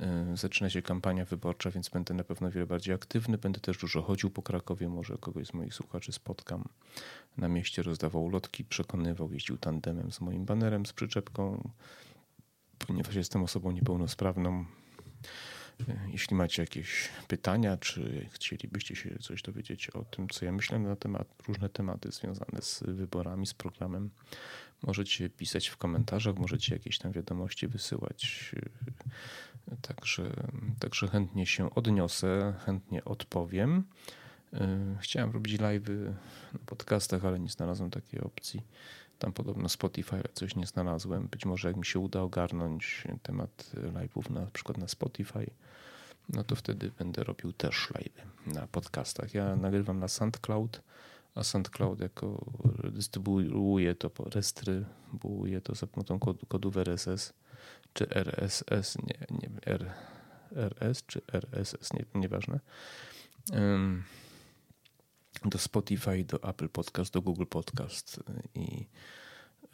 E, 0.00 0.36
zaczyna 0.36 0.70
się 0.70 0.82
kampania 0.82 1.24
wyborcza, 1.24 1.70
więc 1.70 1.88
będę 1.88 2.14
na 2.14 2.24
pewno 2.24 2.50
wiele 2.50 2.66
bardziej 2.66 2.94
aktywny. 2.94 3.38
Będę 3.38 3.60
też 3.60 3.78
dużo 3.78 4.02
chodził 4.02 4.30
po 4.30 4.42
Krakowie, 4.42 4.88
może 4.88 5.18
kogoś 5.18 5.46
z 5.46 5.54
moich 5.54 5.74
słuchaczy 5.74 6.12
spotkam. 6.12 6.64
Na 7.36 7.48
mieście 7.48 7.82
rozdawał 7.82 8.28
lotki, 8.28 8.64
przekonywał, 8.64 9.32
jeździł 9.32 9.58
tandemem 9.58 10.12
z 10.12 10.20
moim 10.20 10.44
banerem, 10.44 10.86
z 10.86 10.92
przyczepką. 10.92 11.70
Ponieważ 12.86 13.14
jestem 13.14 13.42
osobą 13.42 13.70
niepełnosprawną, 13.70 14.64
jeśli 16.08 16.36
macie 16.36 16.62
jakieś 16.62 17.08
pytania, 17.28 17.76
czy 17.76 18.26
chcielibyście 18.32 18.96
się 18.96 19.18
coś 19.18 19.42
dowiedzieć 19.42 19.90
o 19.90 20.04
tym, 20.04 20.28
co 20.28 20.44
ja 20.44 20.52
myślę 20.52 20.78
na 20.78 20.96
temat, 20.96 21.28
różne 21.48 21.68
tematy 21.68 22.10
związane 22.10 22.62
z 22.62 22.82
wyborami, 22.82 23.46
z 23.46 23.54
programem, 23.54 24.10
możecie 24.82 25.30
pisać 25.30 25.68
w 25.68 25.76
komentarzach, 25.76 26.36
możecie 26.36 26.74
jakieś 26.74 26.98
tam 26.98 27.12
wiadomości 27.12 27.68
wysyłać. 27.68 28.54
Także, 29.82 30.32
także 30.78 31.08
chętnie 31.08 31.46
się 31.46 31.74
odniosę, 31.74 32.54
chętnie 32.64 33.04
odpowiem. 33.04 33.84
Chciałem 35.00 35.30
robić 35.30 35.60
live 35.60 35.88
na 36.52 36.58
podcastach, 36.66 37.24
ale 37.24 37.40
nie 37.40 37.48
znalazłem 37.48 37.90
takiej 37.90 38.20
opcji. 38.20 38.62
Tam 39.22 39.32
podobno 39.32 39.68
Spotify 39.68 40.22
coś 40.34 40.56
nie 40.56 40.66
znalazłem. 40.66 41.28
Być 41.28 41.46
może 41.46 41.68
jak 41.68 41.76
mi 41.76 41.84
się 41.84 41.98
uda 41.98 42.20
ogarnąć 42.20 43.04
temat 43.22 43.70
live'ów 43.74 44.30
na 44.30 44.46
przykład 44.46 44.78
na 44.78 44.88
Spotify, 44.88 45.50
no 46.28 46.44
to 46.44 46.56
wtedy 46.56 46.90
będę 46.98 47.24
robił 47.24 47.52
też 47.52 47.90
live 47.94 48.26
na 48.46 48.66
podcastach. 48.66 49.34
Ja 49.34 49.56
nagrywam 49.56 49.98
na 49.98 50.08
SoundCloud, 50.08 50.82
a 51.34 51.42
SoundCloud 51.42 52.00
jako 52.00 52.44
dystrybuuje 52.92 53.94
to, 53.94 54.10
restrybuuje 54.34 55.60
to 55.60 55.74
za 55.74 55.86
pomocą 55.86 56.18
kodu, 56.18 56.46
kodów 56.46 56.76
RSS 56.76 57.32
czy 57.92 58.10
RSS, 58.10 58.98
nie, 58.98 59.26
nie 59.30 59.50
R, 59.66 59.90
RS 60.56 61.06
czy 61.06 61.20
RSS, 61.32 61.92
nie, 61.92 62.04
nieważne. 62.20 62.60
Um, 63.52 64.04
do 65.44 65.58
Spotify, 65.58 66.24
do 66.24 66.42
Apple 66.42 66.68
Podcast, 66.68 67.12
do 67.12 67.22
Google 67.22 67.46
Podcast 67.46 68.20
i 68.54 68.86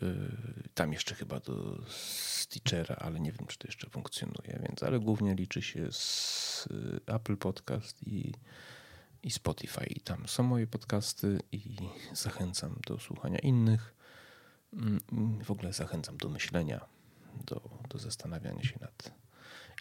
y, 0.03 0.69
tam 0.75 0.93
jeszcze 0.93 1.15
chyba 1.15 1.41
do 1.41 1.79
Stitchera, 1.89 2.95
ale 2.95 3.21
nie 3.21 3.33
wiem, 3.33 3.47
czy 3.47 3.59
to 3.59 3.69
jeszcze 3.69 3.91
funkcjonuje, 3.91 4.61
więc 4.69 4.83
ale 4.83 5.01
głównie 5.01 5.35
liczy 5.35 5.63
się 5.63 5.93
z 5.93 6.69
y, 6.71 7.01
Apple 7.07 7.37
Podcast 7.37 8.07
i, 8.07 8.33
i 9.23 9.31
Spotify. 9.31 9.87
I 9.87 10.01
tam 10.01 10.29
są 10.29 10.43
moje 10.43 10.67
podcasty 10.67 11.41
i 11.53 11.77
zachęcam 12.13 12.77
do 12.87 12.99
słuchania 12.99 13.39
innych. 13.39 13.95
Mm, 14.73 15.01
w 15.45 15.51
ogóle 15.51 15.73
zachęcam 15.73 16.17
do 16.17 16.29
myślenia, 16.29 16.87
do, 17.47 17.61
do 17.89 17.99
zastanawiania 17.99 18.63
się 18.63 18.79
nad 18.81 19.13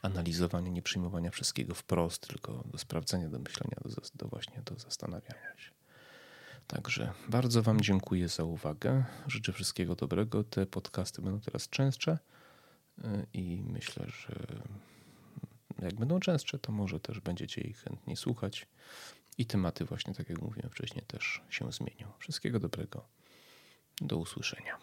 analizowaniem, 0.01 0.73
nie 0.73 0.81
przyjmowania 0.81 1.31
wszystkiego 1.31 1.75
wprost, 1.75 2.27
tylko 2.27 2.63
do 2.65 2.77
sprawdzenia, 2.77 3.29
do 3.29 3.39
myślenia, 3.39 3.77
do, 3.85 4.01
do 4.15 4.27
właśnie 4.27 4.61
do 4.65 4.79
zastanawiania 4.79 5.57
się. 5.57 5.71
Także 6.67 7.13
bardzo 7.29 7.63
Wam 7.63 7.81
dziękuję 7.81 8.29
za 8.29 8.43
uwagę. 8.43 9.03
Życzę 9.27 9.53
wszystkiego 9.53 9.95
dobrego. 9.95 10.43
Te 10.43 10.65
podcasty 10.65 11.21
będą 11.21 11.39
teraz 11.39 11.69
częstsze 11.69 12.19
y, 12.97 13.01
i 13.33 13.63
myślę, 13.67 14.05
że 14.09 14.45
jak 15.81 15.95
będą 15.95 16.19
częstsze, 16.19 16.59
to 16.59 16.71
może 16.71 16.99
też 16.99 17.19
będziecie 17.19 17.61
ich 17.61 17.77
chętniej 17.77 18.17
słuchać 18.17 18.67
i 19.37 19.45
tematy 19.45 19.85
właśnie, 19.85 20.13
tak 20.13 20.29
jak 20.29 20.41
mówiłem 20.41 20.69
wcześniej, 20.69 21.05
też 21.07 21.41
się 21.49 21.71
zmienią. 21.71 22.11
Wszystkiego 22.19 22.59
dobrego. 22.59 23.05
Do 24.01 24.17
usłyszenia. 24.17 24.77